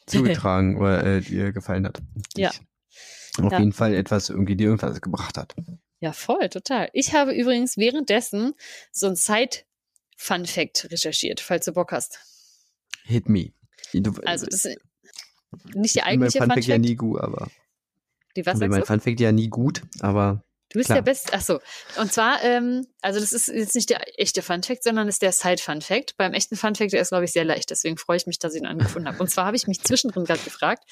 [0.05, 1.99] zugetragen oder äh, dir gefallen hat.
[2.35, 2.51] Ja.
[2.51, 3.59] Ich auf Ja.
[3.59, 5.55] jeden Fall etwas irgendwie dir irgendwas gebracht hat.
[5.99, 6.89] Ja, voll, total.
[6.93, 8.53] Ich habe übrigens währenddessen
[8.91, 12.19] so ein Side-Fun-Fact recherchiert, falls du Bock hast.
[13.03, 13.53] Hit me.
[13.93, 14.77] Du, Also, das ist
[15.73, 16.81] nicht mein eigentliche Funfact ja Fun-Fact.
[16.89, 17.49] nie gut, aber
[18.35, 18.85] Die was sagst mein du?
[18.85, 20.43] Funfact ja nie gut, aber
[20.77, 20.97] Du bist klar.
[20.97, 21.31] der Beste.
[21.33, 21.59] Ach so.
[21.99, 26.17] Und zwar, ähm, also das ist jetzt nicht der echte Fun-Fact, sondern ist der Side-Fun-Fact.
[26.17, 27.71] Beim echten Fun-Fact, der ist, glaube ich, sehr leicht.
[27.71, 29.19] Deswegen freue ich mich, dass ich ihn angefunden habe.
[29.19, 30.83] Und zwar habe ich mich zwischendrin gerade gefragt,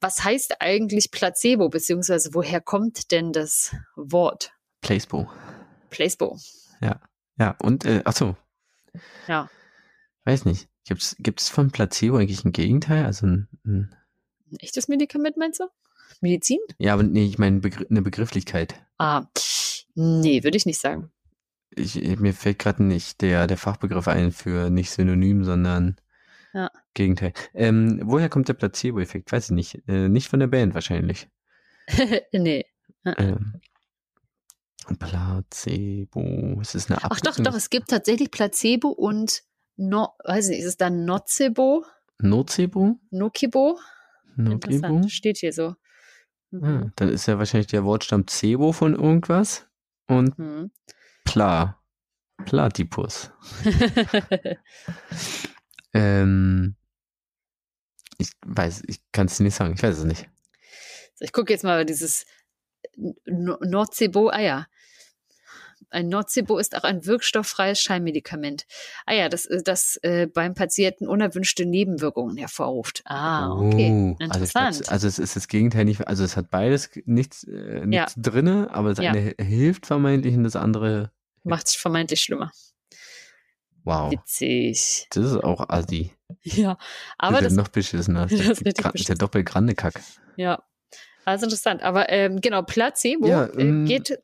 [0.00, 4.52] was heißt eigentlich Placebo, beziehungsweise woher kommt denn das Wort
[4.82, 5.30] Placebo.
[5.88, 6.38] Placebo?
[7.38, 8.36] Ja, und, äh, ach so.
[9.28, 9.48] Ja.
[10.24, 10.68] Weiß nicht.
[10.86, 13.06] Gibt's, gibt's von Placebo eigentlich ein Gegenteil?
[13.06, 13.96] Also ein, ein
[14.52, 15.64] Ein echtes Medikament, meinst du?
[16.20, 16.58] Medizin?
[16.78, 18.74] ja, aber nee, ich meine Begr eine Begrifflichkeit.
[18.98, 19.26] Ah,
[19.94, 21.10] nee, würde ich nicht sagen.
[21.70, 25.96] Ich, mir fällt gerade nicht der, der Fachbegriff ein für nicht Synonym, sondern
[26.54, 26.70] Ja.
[26.94, 27.34] Gegenteil.
[27.52, 29.30] Ähm, woher kommt der Placebo-Effekt?
[29.30, 29.82] Weiß ich nicht.
[29.88, 31.28] Äh, nicht von der Band wahrscheinlich.
[32.32, 32.64] nee.
[33.04, 33.60] Ähm,
[34.98, 36.58] Placebo.
[36.60, 39.42] Es ist eine Ach doch, doch, es gibt tatsächlich Placebo und
[39.76, 41.84] no, weiß nicht, ist es dann Nocebo?
[42.18, 42.98] Nocebo?
[43.10, 43.78] Nocibo?
[44.36, 44.52] Nocebo?
[44.52, 45.74] Interessant, steht hier so.
[46.62, 46.92] Ah, Mhm.
[46.96, 49.66] dann ist ja wahrscheinlich der Wortstamm Cebo von irgendwas
[50.08, 50.70] und Mhm.
[51.24, 51.80] Pla.
[52.44, 53.30] Platypus.
[55.94, 56.76] Ähm,
[58.18, 59.74] ich weiß, ich kann es nicht sagen.
[59.74, 60.28] Ich weiß es nicht.
[61.20, 62.26] Ich gucke jetzt mal dieses
[62.96, 64.28] No- Nocebo.
[64.28, 64.66] Ah ja.
[65.96, 68.66] Ein Nocebo ist auch ein wirkstofffreies Scheinmedikament.
[69.06, 73.02] Ah ja, das, äh, das äh, beim Patienten unerwünschte Nebenwirkungen hervorruft.
[73.06, 73.90] Ah, okay.
[73.90, 74.88] Oh, also, ich glaub, Interessant.
[74.90, 78.90] also es ist das Gegenteil nicht, also es hat beides nichts, äh, nichts drinne, aber
[78.90, 79.12] das Ja.
[79.12, 81.12] eine hilft vermeintlich und das andere,
[81.44, 82.52] Macht es vermeintlich schlimmer.
[83.84, 85.06] wow, Witzig.
[85.10, 86.12] das ist auch assi.
[86.42, 86.76] Ja,
[87.18, 88.22] aber das das, ist ja noch beschissener.
[88.26, 89.18] das ist richtig ist ja beschissen.
[89.18, 90.00] doppelt grande Kack.
[90.36, 90.62] ja.
[91.24, 91.82] Also interessant.
[91.82, 94.16] Aber ähm, genau, Placebo Ja, äh, ähm, geht,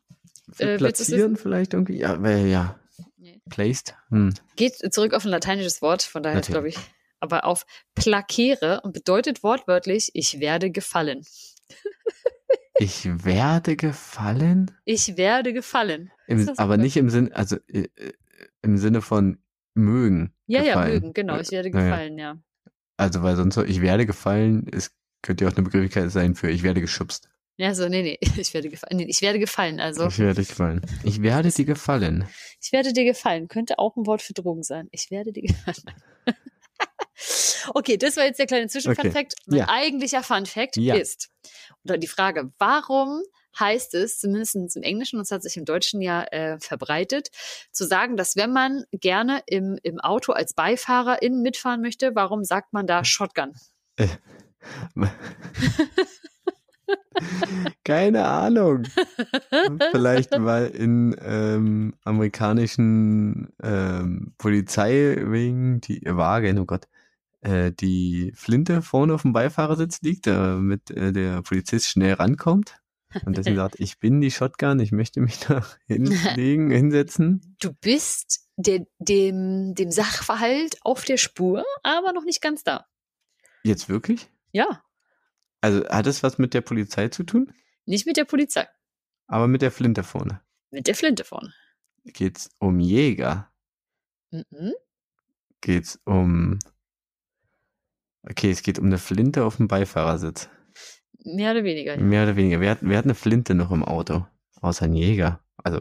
[0.52, 1.98] Für Äh, platzieren vielleicht irgendwie?
[1.98, 2.78] Ja, weil, ja.
[3.16, 3.40] Nee.
[3.48, 3.94] Placed?
[4.10, 4.34] Hm.
[4.56, 6.76] geht zurück auf ein lateinisches Wort, von daher glaube ich,
[7.20, 11.24] aber auf placere und bedeutet wortwörtlich, ich werde gefallen.
[12.78, 14.70] Ich werde gefallen?
[14.84, 16.10] Ich werde gefallen.
[16.26, 18.12] Im, aber nicht im Sinn, also äh, äh,
[18.62, 19.38] im Sinne von
[19.74, 20.34] mögen.
[20.46, 20.92] Ja, ja, gefallen.
[20.94, 22.38] mögen, genau, ich werde gefallen, ja.
[22.96, 24.90] Also, weil sonst so, ich werde gefallen, es
[25.22, 27.30] könnte ja auch eine Begrifflichkeit sein für ich werde geschubst.
[27.62, 28.96] Ja, so, nee, nee, ich werde gefallen.
[28.96, 30.80] Nee, ich werde gefallen, also Ich werde gefallen.
[31.04, 32.26] Ich werde dir gefallen.
[32.60, 33.46] ich werde dir gefallen.
[33.46, 34.88] Könnte auch ein Wort für Drogen sein.
[34.90, 35.94] Ich werde dir gefallen.
[37.74, 39.34] okay, das war jetzt der kleine Zwischenfun-Fact.
[39.46, 39.68] Mein Ja.
[39.68, 40.96] eigentlicher Fun-Fact Ja.
[40.96, 41.30] ist,
[41.84, 43.22] oder die Frage, warum
[43.60, 47.28] heißt es, zumindest im Englischen, und es hat sich im Deutschen ja äh, verbreitet,
[47.70, 52.72] zu sagen, dass wenn man gerne im, im Auto als Beifahrerin mitfahren möchte, warum sagt
[52.72, 53.52] man da Shotgun?
[57.84, 58.84] Keine Ahnung.
[59.92, 66.88] Vielleicht, weil in ähm, amerikanischen ähm, Polizeiwegen die Wagen, oh Gott,
[67.42, 72.78] äh, die Flinte vorne auf dem Beifahrersitz liegt, damit äh, der Polizist schnell rankommt.
[73.26, 77.56] Und deswegen sagt, ich bin die Shotgun, ich möchte mich da hinlegen, hinsetzen.
[77.60, 82.86] Du bist der, dem, dem Sachverhalt auf der Spur, aber noch nicht ganz da.
[83.64, 84.30] Jetzt wirklich?
[84.52, 84.82] Ja,
[85.62, 87.52] Also hat es was mit der Polizei zu tun?
[87.86, 88.66] nicht mit der Polizei,
[89.28, 90.40] Aber mit der Flinte vorne.
[90.70, 91.52] mit der Flinte vorne.
[92.04, 93.50] Geht's um Jäger?
[94.30, 94.72] Mhm.
[95.60, 96.58] geht's um.
[98.28, 100.48] Okay, es geht um eine Flinte auf dem Beifahrersitz.
[101.24, 101.94] Mehr oder weniger.
[101.96, 102.00] Ja.
[102.00, 102.60] Mehr oder weniger.
[102.60, 104.26] Wer hat, wer hat eine Flinte noch im Auto?
[104.60, 105.40] Außer ein Jäger.
[105.56, 105.80] Also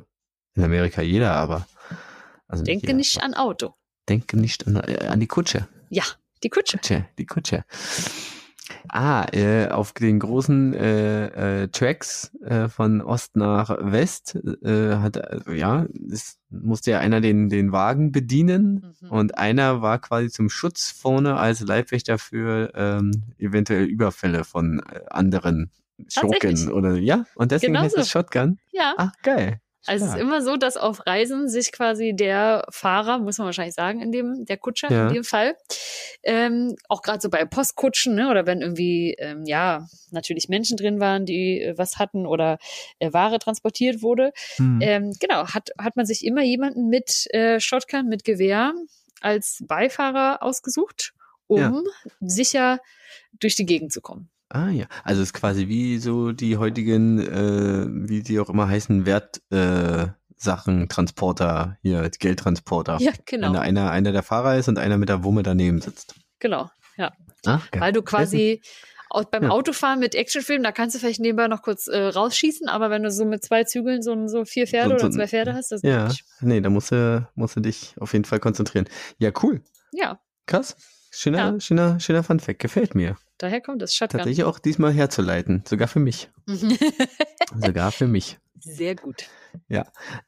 [0.55, 1.67] in Amerika jeder, aber.
[2.47, 2.97] Also Denke jeder.
[2.97, 3.75] nicht an Auto.
[4.09, 5.67] Denke nicht an, äh, an die Kutsche.
[5.89, 6.03] Ja,
[6.43, 6.77] die Kutsche.
[6.77, 7.63] Kutsche, die Kutsche.
[8.89, 15.17] Ah, äh, auf den großen äh, äh, Tracks äh, von Ost nach West äh, hat
[15.17, 19.09] äh, ja, es musste ja einer den den Wagen bedienen Mhm.
[19.09, 25.01] und einer war quasi zum Schutz vorne als Leibwächter für ähm, eventuell Überfälle von äh,
[25.09, 25.71] anderen.
[26.07, 28.09] Schurken oder ja und deswegen Genau heißt es.
[28.09, 28.57] Shotgun.
[28.71, 28.93] Ja.
[28.97, 29.59] Ach geil.
[29.87, 30.21] Also es ist Stark.
[30.21, 34.45] immer so, dass auf Reisen sich quasi der Fahrer, muss man wahrscheinlich sagen, in dem,
[34.45, 35.07] der Kutscher Ja.
[35.07, 35.55] in dem Fall,
[36.23, 40.99] ähm, auch gerade so bei Postkutschen, ne, oder wenn irgendwie, ähm, ja, natürlich Menschen drin
[40.99, 42.57] waren, die äh, was hatten oder
[42.99, 44.79] äh, Ware transportiert wurde, Hm.
[44.81, 48.73] ähm, genau, hat, hat man sich immer jemanden mit äh, Shotgun, mit Gewehr
[49.21, 51.13] als Beifahrer ausgesucht,
[51.47, 51.81] um Ja.
[52.19, 52.79] sicher
[53.39, 54.29] durch die Gegend zu kommen.
[54.53, 58.67] Ah ja, also es ist quasi wie so die heutigen, äh, wie die auch immer
[58.67, 60.87] heißen, Wertsachen, äh,
[61.81, 62.97] hier, Geldtransporter.
[62.99, 65.81] Ja, Wenn genau, da einer, einer der Fahrer ist und einer mit der Wumme daneben
[65.81, 66.15] sitzt.
[66.39, 66.69] genau.
[67.47, 67.81] Ach, geil.
[67.81, 68.61] Weil du quasi
[69.09, 69.49] auch beim Ja.
[69.49, 73.09] Autofahren mit Actionfilmen, da kannst du vielleicht nebenbei noch kurz äh, rausschießen, aber wenn du
[73.09, 75.81] so mit zwei Zügeln so, so vier Pferde So- oder so- zwei Pferde hast, das
[75.81, 78.85] Ja, ist nee, da musst du, musst du dich auf jeden Fall konzentrieren.
[79.17, 79.61] Ja, cool.
[79.91, 80.75] ja, Krass.
[81.13, 81.59] Schöner, Ja.
[81.59, 82.59] schöner, schöner Fun Fact.
[82.59, 83.17] Gefällt mir.
[83.37, 84.19] daher kommt das Shotgun.
[84.19, 85.63] Tatsächlich auch diesmal herzuleiten.
[85.67, 86.29] Sogar für mich.
[87.55, 88.37] Sogar für mich.
[88.59, 89.25] Sehr gut.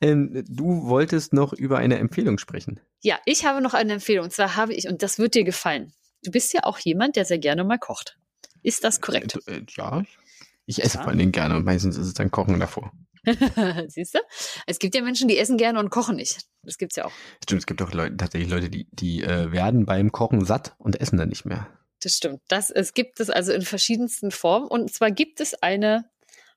[0.01, 2.79] Ähm, du wolltest noch über eine Empfehlung sprechen.
[3.01, 4.25] Ja, ich habe noch eine Empfehlung.
[4.25, 5.93] Und zwar habe ich, und das wird dir gefallen.
[6.23, 8.17] Du bist ja auch jemand, der sehr gerne mal kocht.
[8.63, 9.37] Ist das korrekt?
[9.47, 10.03] Äh, äh, ja,
[10.65, 11.01] ich esse Ja.
[11.03, 12.91] vor allen Dingen gerne und meistens ist es dann Kochen davor.
[13.87, 14.19] Siehst du?
[14.67, 16.41] Es gibt ja Menschen, die essen gerne und kochen nicht.
[16.63, 17.11] Das gibt's ja auch.
[17.43, 20.99] Stimmt, es gibt auch Leute, tatsächlich Leute, die, die äh, werden beim Kochen satt und
[20.99, 21.67] essen dann nicht mehr.
[22.01, 22.41] Das stimmt.
[22.49, 24.67] Das, es gibt es also in verschiedensten Formen.
[24.67, 26.09] Und zwar gibt es eine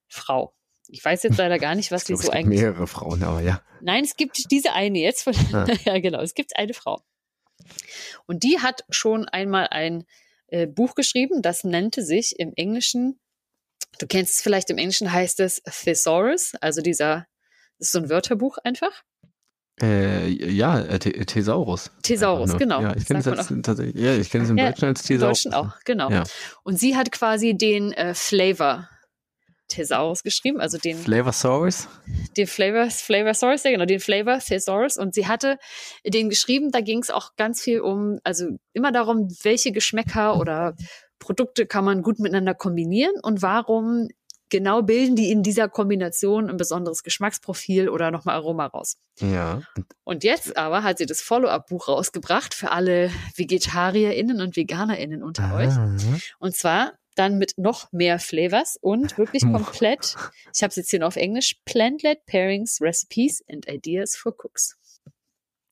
[0.08, 0.54] Frau.
[0.88, 2.86] Ich weiß jetzt leider gar nicht, was ich die glaube, so es gibt eigentlich mehrere
[2.86, 3.62] Frauen, aber ja.
[3.80, 5.22] Nein, es gibt diese eine jetzt.
[5.24, 5.66] Von, Ah.
[5.84, 6.20] ja, genau.
[6.20, 7.00] Es gibt eine Frau.
[8.26, 10.04] Und die hat schon einmal ein
[10.48, 13.18] äh, Buch geschrieben, das nannte sich im Englischen,
[13.98, 17.26] du kennst es vielleicht, im Englischen heißt es Thesaurus, also dieser,
[17.78, 19.02] das ist so ein Wörterbuch einfach.
[19.80, 21.90] Äh, ja, äh, The- Thesaurus.
[22.02, 22.80] Thesaurus, genau.
[22.80, 25.06] Ja, ich kenne es als, tatsächlich, ja, ich kenne es im Ja, Deutschen als Im
[25.06, 25.42] Thesaurus.
[25.42, 26.10] Deutschen auch, genau.
[26.10, 26.24] Ja.
[26.62, 28.88] Und sie hat quasi den äh, Flavor
[29.68, 31.88] Thesaurus geschrieben, also den Flavorsaurus?
[32.36, 34.96] den Flavor, Flavorsaurus, ja genau, den Flavor Thesaurus.
[34.96, 35.58] Und sie hatte
[36.06, 40.74] den geschrieben, da ging es auch ganz viel um, also immer darum, welche Geschmäcker oder
[41.18, 44.08] Produkte kann man gut miteinander kombinieren und warum
[44.48, 48.96] genau bilden die in dieser Kombination ein besonderes Geschmacksprofil oder nochmal Aroma raus.
[49.20, 49.62] Ja.
[50.04, 55.72] Und jetzt aber hat sie das Follow-up-Buch rausgebracht für alle VegetarierInnen und VeganerInnen unter euch.
[55.72, 55.96] Ah.
[56.38, 60.16] Und zwar dann mit noch mehr Flavors und wirklich komplett,
[60.54, 64.76] ich habe es jetzt hier noch auf Englisch, Plant-led Pairings, Recipes and Ideas for Cooks.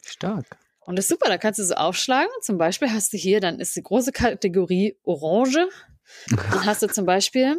[0.02, 0.46] Stark.
[0.86, 2.30] Und das ist super, da kannst du so aufschlagen.
[2.42, 5.68] Zum Beispiel hast du hier, dann ist die große Kategorie Orange.
[6.28, 7.56] Dann hast du zum Beispiel,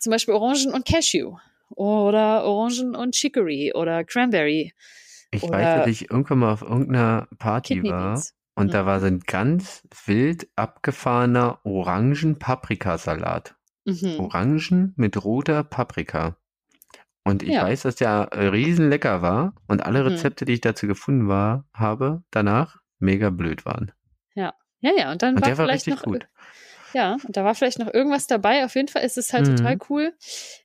[0.00, 1.36] zum Beispiel Orangen und Cashew
[1.70, 4.72] oder Orangen und Chicory oder Cranberry,
[5.30, 8.34] Ich Oder- weiß, dass ich irgendwann mal auf irgendeiner Party Kidney war Beans.
[8.54, 8.70] und Mhm.
[8.72, 13.54] da war so ein ganz wild abgefahrener Orangen-Paprikasalat.
[13.84, 14.20] Mhm.
[14.20, 16.36] Orangen mit roter Paprika.
[17.28, 17.62] Und ich Ja.
[17.62, 20.08] weiß, dass der äh, riesen lecker war und alle Mhm.
[20.08, 23.92] Rezepte, die ich dazu gefunden war, habe, danach mega blöd waren.
[24.34, 26.28] Ja, ja, und dann Und war der war vielleicht richtig noch gut.
[26.94, 28.64] Ja, und da war vielleicht noch irgendwas dabei.
[28.64, 29.56] Auf jeden Fall ist es halt Mhm.
[29.56, 30.14] total cool.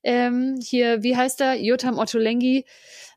[0.04, 1.56] Ähm, hier, wie heißt er?
[1.60, 2.66] Jotam Ottolenghi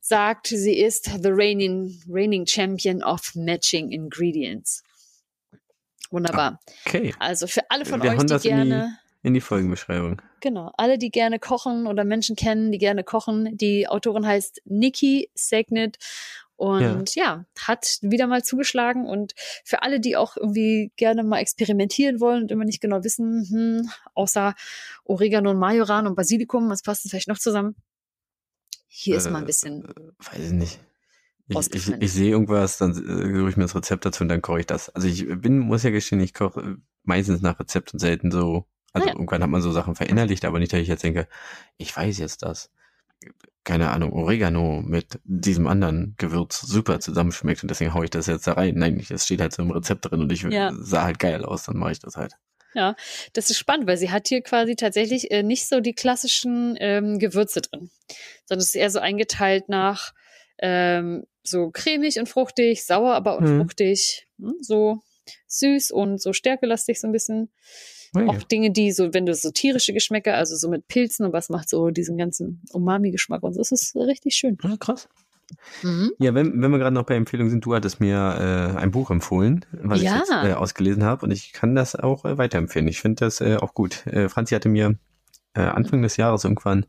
[0.01, 4.83] sagt, sie ist the reigning, reigning champion of matching ingredients.
[6.11, 6.61] Wunderbar.
[6.87, 10.23] Okay, Also für alle von Wir euch, die- gerne, in die Folgenbeschreibung.
[10.41, 13.57] genau, alle, die gerne kochen oder Menschen kennen, die gerne kochen.
[13.57, 15.97] Die Autorin heißt Nikki Segnet
[16.55, 17.45] und ja.
[17.59, 19.05] hat wieder mal zugeschlagen.
[19.05, 23.45] Und für alle, die auch irgendwie gerne mal experimentieren wollen und immer nicht genau wissen,
[23.51, 24.55] hm, außer
[25.05, 27.75] Oregano und Majoran und Basilikum, was passt denn vielleicht noch zusammen?
[28.87, 29.83] Hier ist mal ein Äh, bisschen.
[30.19, 30.81] Weiß ich nicht.
[31.49, 34.41] Ich, ich, ich sehe irgendwas, dann äh, suche ich mir das Rezept dazu und dann
[34.41, 34.89] koche ich das.
[34.91, 38.67] Also ich bin, muss ja gestehen, ich koche äh, meistens nach Rezept und selten so.
[38.93, 39.15] Also ja.
[39.15, 41.29] irgendwann hat man so Sachen verinnerlicht, aber nicht, dass ich jetzt denke,
[41.77, 42.71] ich weiß jetzt das.
[43.65, 48.47] Keine Ahnung, Oregano mit diesem anderen Gewürz super zusammenschmeckt und deswegen haue ich das jetzt
[48.47, 48.75] da rein.
[48.77, 50.73] Nein, das steht halt so im Rezept drin und ich Ja.
[50.79, 52.37] sah halt geil aus, dann mache ich das halt.
[53.33, 57.19] Das ist spannend, weil sie hat hier quasi tatsächlich äh, nicht so die klassischen ähm,
[57.19, 57.91] Gewürze drin,
[58.45, 60.13] sondern es ist eher so eingeteilt nach
[60.59, 63.59] ähm, so cremig und fruchtig, sauer aber und Mhm.
[63.59, 65.01] fruchtig, hm, so
[65.49, 67.51] süß und so stärkelastig so ein bisschen.
[68.17, 68.29] Okay.
[68.37, 71.49] Auch Dinge, die so, wenn du so tierische Geschmäcker, also so mit Pilzen und was
[71.49, 74.57] macht so diesen ganzen Umami-Geschmack und so, das ist richtig schön.
[74.63, 75.09] Ja, krass.
[75.83, 76.11] Mhm.
[76.19, 78.17] Ja, wenn, wenn wir gerade noch bei Empfehlungen sind, du hattest mir
[78.77, 80.15] äh, ein Buch empfohlen, was Ja.
[80.15, 82.89] ich jetzt äh, ausgelesen habe und ich kann das auch äh, weiterempfehlen.
[82.89, 84.07] Ich finde das äh, auch gut.
[84.07, 84.97] Äh, Franzi hatte mir
[85.55, 86.85] äh, Anfang des Jahres irgendwann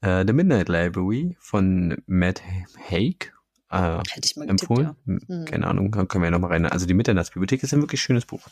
[0.00, 2.42] äh, The Midnight Library von Matt
[2.90, 3.32] Haig
[3.70, 4.86] äh, Hätte ich mal getippt, empfohlen.
[4.86, 4.96] ja.
[5.06, 5.44] Hm, Mhm.
[5.44, 6.66] Keine Ahnung, können wir ja nochmal rein.
[6.66, 8.46] Also die Mitternachtsbibliothek ist ein wirklich schönes Buch.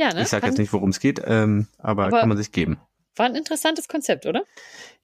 [0.00, 0.22] Ja, ne?
[0.22, 2.78] Ich sage jetzt nicht, worum es geht, ähm, aber, Aber- kann man sich geben.
[3.16, 4.44] War ein interessantes Konzept, oder?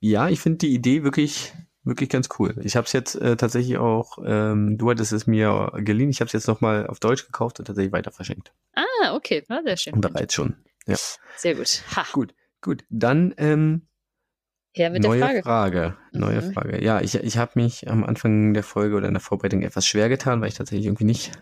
[0.00, 1.52] Ja, ich finde die Idee wirklich,
[1.84, 2.54] wirklich ganz cool.
[2.62, 6.26] Ich habe es jetzt äh, tatsächlich auch, ähm, du hattest es mir geliehen, ich habe
[6.28, 8.52] es jetzt nochmal auf Deutsch gekauft und tatsächlich weiter verschenkt.
[8.74, 10.00] Ah, okay, na, sehr schön.
[10.00, 10.56] Bereits schon.
[10.86, 10.96] Ja.
[11.36, 11.82] Sehr gut.
[11.94, 12.32] Ha, Gut,
[12.62, 12.84] gut.
[12.88, 13.86] Dann ähm,
[14.72, 15.42] her mit neue der Frage.
[15.42, 15.96] Frage.
[16.12, 16.52] Neue Mhm.
[16.54, 16.82] Frage.
[16.82, 20.08] Ja, ich, ich habe mich am Anfang der Folge oder in der Vorbereitung etwas schwer
[20.08, 21.32] getan, weil ich tatsächlich irgendwie nicht,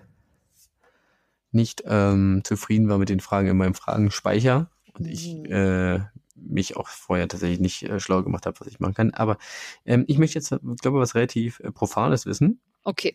[1.55, 5.52] nicht ähm, zufrieden war mit den Fragen in meinem Fragenspeicher und ich Mhm.
[5.52, 6.00] äh,
[6.36, 9.11] mich auch vorher tatsächlich nicht äh, schlau gemacht habe, was ich machen kann.
[9.12, 9.38] Aber
[9.84, 12.61] ähm, ich möchte jetzt, glaube ich, was relativ äh, Profanes wissen.
[12.82, 13.14] Okay.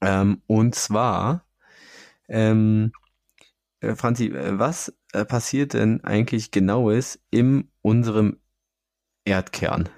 [0.00, 1.44] Ähm, und zwar,
[2.28, 2.92] ähm,
[3.80, 8.38] äh, Franzi, äh, was äh, passiert denn eigentlich genaues in unserem
[9.24, 9.88] Erdkern?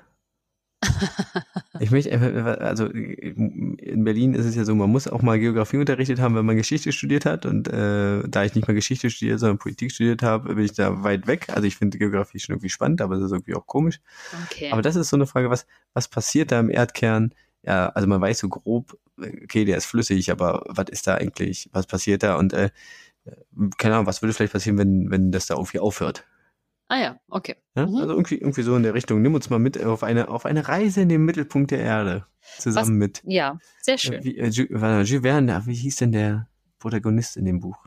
[1.80, 2.12] Ich möchte
[2.60, 6.46] also in Berlin ist es ja so, man muss auch mal Geografie unterrichtet haben, wenn
[6.46, 7.46] man Geschichte studiert hat.
[7.46, 11.02] Und äh, da ich nicht mal Geschichte studiert, sondern Politik studiert habe, bin ich da
[11.02, 11.46] weit weg.
[11.48, 14.00] Also ich finde Geografie schon irgendwie spannend, aber es ist irgendwie auch komisch.
[14.50, 14.70] Okay.
[14.70, 17.34] Aber das ist so eine Frage, was, was passiert da im Erdkern?
[17.64, 21.70] Ja, also man weiß so grob, okay, der ist flüssig, aber was ist da eigentlich,
[21.72, 22.36] was passiert da?
[22.36, 22.70] Und äh,
[23.78, 26.24] keine Ahnung, was würde vielleicht passieren, wenn, wenn das da irgendwie aufhört?
[26.88, 27.56] Ah ja, okay.
[27.76, 27.86] Ja?
[27.86, 27.96] Mhm.
[27.96, 29.22] Also irgendwie, irgendwie so in der Richtung.
[29.22, 32.26] Nimm uns mal mit auf eine, auf eine Reise in den Mittelpunkt der Erde.
[32.58, 34.14] Zusammen mit Ja, sehr schön.
[34.14, 34.80] äh, wie, äh, Jules
[35.22, 37.78] Verne, wie hieß denn der Protagonist in dem Buch?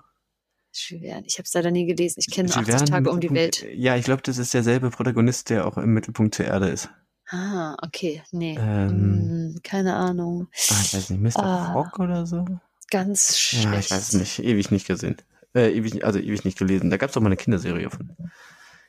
[0.73, 1.25] Jules Verne.
[1.27, 2.19] Ich habe es leider nie gelesen.
[2.19, 3.65] Ich kenne Jules 80 Verne, Tage um die Welt.
[3.73, 6.89] Ja, ich glaube, das ist derselbe Protagonist, der auch im Mittelpunkt der Erde ist.
[7.29, 8.23] Ah, okay.
[8.31, 8.57] Nee.
[8.59, 8.89] Ähm.
[8.89, 10.47] Hm, keine Ahnung.
[10.51, 11.43] Ah, ich weiß nicht, Mr.
[11.43, 11.73] Ah.
[11.73, 12.45] Fogg oder so?
[12.89, 13.65] Ganz schlecht.
[13.65, 14.39] Ja, ich weiß es nicht.
[14.39, 15.17] Ewig nicht gesehen.
[15.53, 16.89] Äh, ewig, also ewig nicht gelesen.
[16.89, 18.15] Da gab es doch mal eine Kinderserie von.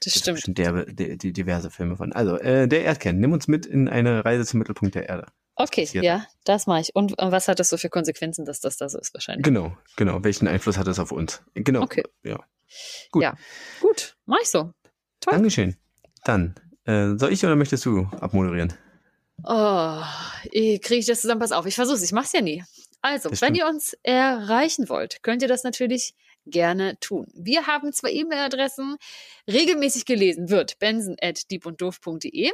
[0.04, 0.36] Das stimmt.
[0.36, 2.12] bestimmt derbe- die, die, diverse Filme von.
[2.12, 3.18] Also, äh, der Erdkern.
[3.18, 5.26] Nimm uns mit in eine Reise zum Mittelpunkt der Erde.
[5.56, 6.94] Okay, ja, das mache ich.
[6.94, 9.42] Und äh, was hat das so für Konsequenzen, dass das da so ist wahrscheinlich?
[9.42, 10.22] Genau, genau.
[10.22, 11.42] Welchen Einfluss hat das auf uns?
[11.54, 11.82] Genau.
[11.82, 12.04] Okay.
[12.22, 12.38] Ja.
[13.10, 13.22] Gut.
[13.22, 13.34] Ja.
[13.80, 14.72] Gut, mach ich so.
[15.20, 15.32] Toll.
[15.32, 15.76] Dankeschön.
[16.24, 18.72] Dann, äh, soll ich oder möchtest du abmoderieren?
[19.42, 20.00] Oh,
[20.52, 21.40] kriege ich das zusammen?
[21.40, 22.64] Pass auf, ich versuche ich mach's ja nie.
[23.00, 26.14] Also, wenn ihr uns erreichen wollt, könnt ihr das natürlich
[26.50, 27.26] gerne tun.
[27.34, 28.96] Wir haben zwei E-Mail-Adressen.
[29.46, 32.50] Regelmäßig gelesen wird benson.diebunddoof.de.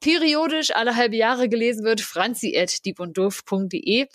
[0.00, 4.06] Periodisch alle halbe Jahre gelesen wird franzi.diebunddoof.de.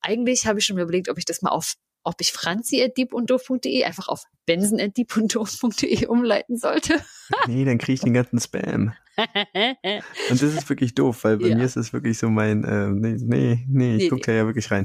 [0.00, 1.74] Eigentlich habe ich schon überlegt, ob ich das mal auf
[2.04, 6.94] ob ich franzi.diebunddoof.de einfach auf benson.diebunddoof.de umleiten sollte.
[7.46, 8.92] Nee, dann kriege ich den ganzen Spam.
[9.16, 11.56] Und das ist wirklich doof, weil bei Ja.
[11.56, 14.46] mir ist es wirklich so mein, äh, nee, nee, nee, ich Nee, gucke da ja
[14.46, 14.84] wirklich rein.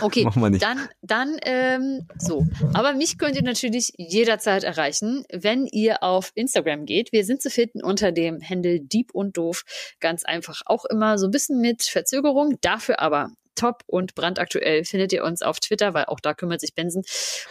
[0.00, 0.62] Okay, Machen wir nicht.
[0.62, 2.46] Dann, dann ähm, so.
[2.74, 7.10] Aber mich könnt ihr natürlich jederzeit erreichen, wenn ihr auf Instagram geht.
[7.10, 9.64] Wir sind zu finden unter dem Handle Dieb und Doof.
[9.98, 12.56] Ganz einfach auch immer so ein bisschen mit Verzögerung.
[12.60, 16.74] Dafür aber top und brandaktuell findet ihr uns auf Twitter, weil auch da kümmert sich
[16.74, 17.02] Benson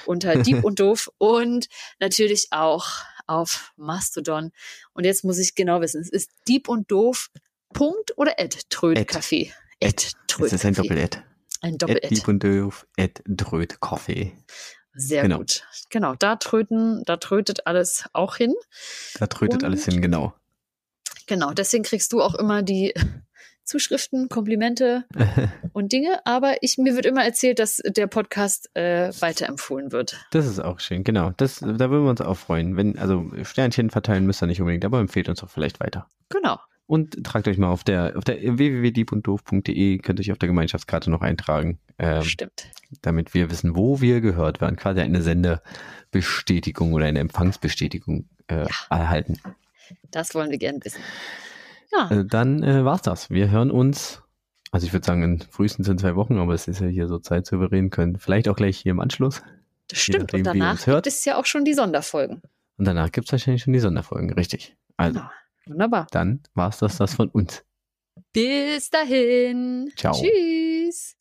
[0.05, 1.67] unter Dieb und Doof und
[1.99, 2.87] natürlich auch
[3.27, 4.51] auf Mastodon.
[4.93, 7.29] Und jetzt muss ich genau wissen, es ist Dieb und Doof.
[7.73, 9.51] Punkt oder Ed Trödcafé.
[9.79, 10.75] Ed Das ist ein.
[10.75, 11.17] Doppel-Ad.
[11.61, 12.09] Ein Ed Doppel-Ed.
[12.11, 14.37] Dieb und Doof, Ed Dröd Coffee.
[14.93, 15.37] Sehr Genau.
[15.39, 15.63] gut.
[15.89, 18.53] Genau, da tröten, da trötet alles auch hin.
[19.17, 20.35] Da trötet Und- alles hin, genau.
[21.25, 22.93] Genau, deswegen kriegst du auch immer die
[23.63, 25.05] Zuschriften, Komplimente
[25.73, 26.19] und Dinge.
[26.25, 30.17] Aber ich, mir wird immer erzählt, dass der Podcast äh, weiterempfohlen wird.
[30.31, 31.31] Das ist auch schön, genau.
[31.37, 32.75] Das, da würden wir uns auch freuen.
[32.77, 36.07] Wenn, also Sternchen verteilen müsst ihr nicht unbedingt, aber empfehlt uns doch vielleicht weiter.
[36.29, 36.59] Genau.
[36.85, 41.09] Und tragt euch mal auf der, auf der www.diebunddoof.de, könnt ihr euch auf der Gemeinschaftskarte
[41.09, 42.67] noch eintragen, ähm, Stimmt.
[43.01, 44.75] damit wir wissen, wo wir gehört werden.
[44.75, 48.67] Quasi eine Sendebestätigung oder eine Empfangsbestätigung äh, Ja.
[48.89, 49.39] erhalten.
[50.11, 50.99] Das wollen wir gerne wissen.
[51.95, 53.29] Ja, Äh, dann äh, war's das.
[53.29, 54.21] Wir hören uns,
[54.71, 57.19] also ich würde sagen, in frühestens in zwei Wochen, aber es ist ja hier so
[57.19, 59.41] zeitsouverän, können vielleicht auch gleich hier im Anschluss.
[59.89, 60.23] das stimmt.
[60.23, 62.41] nachdem, Und danach gibt es ja auch schon die Sonderfolgen.
[62.77, 64.75] Und danach gibt's wahrscheinlich schon die Sonderfolgen, richtig.
[64.97, 65.29] Also, Genau.
[65.65, 66.07] Wunderbar.
[66.11, 67.63] dann war's das, das von uns.
[68.33, 69.91] Bis dahin.
[69.95, 70.13] Ciao.
[70.13, 71.15] Tschüss.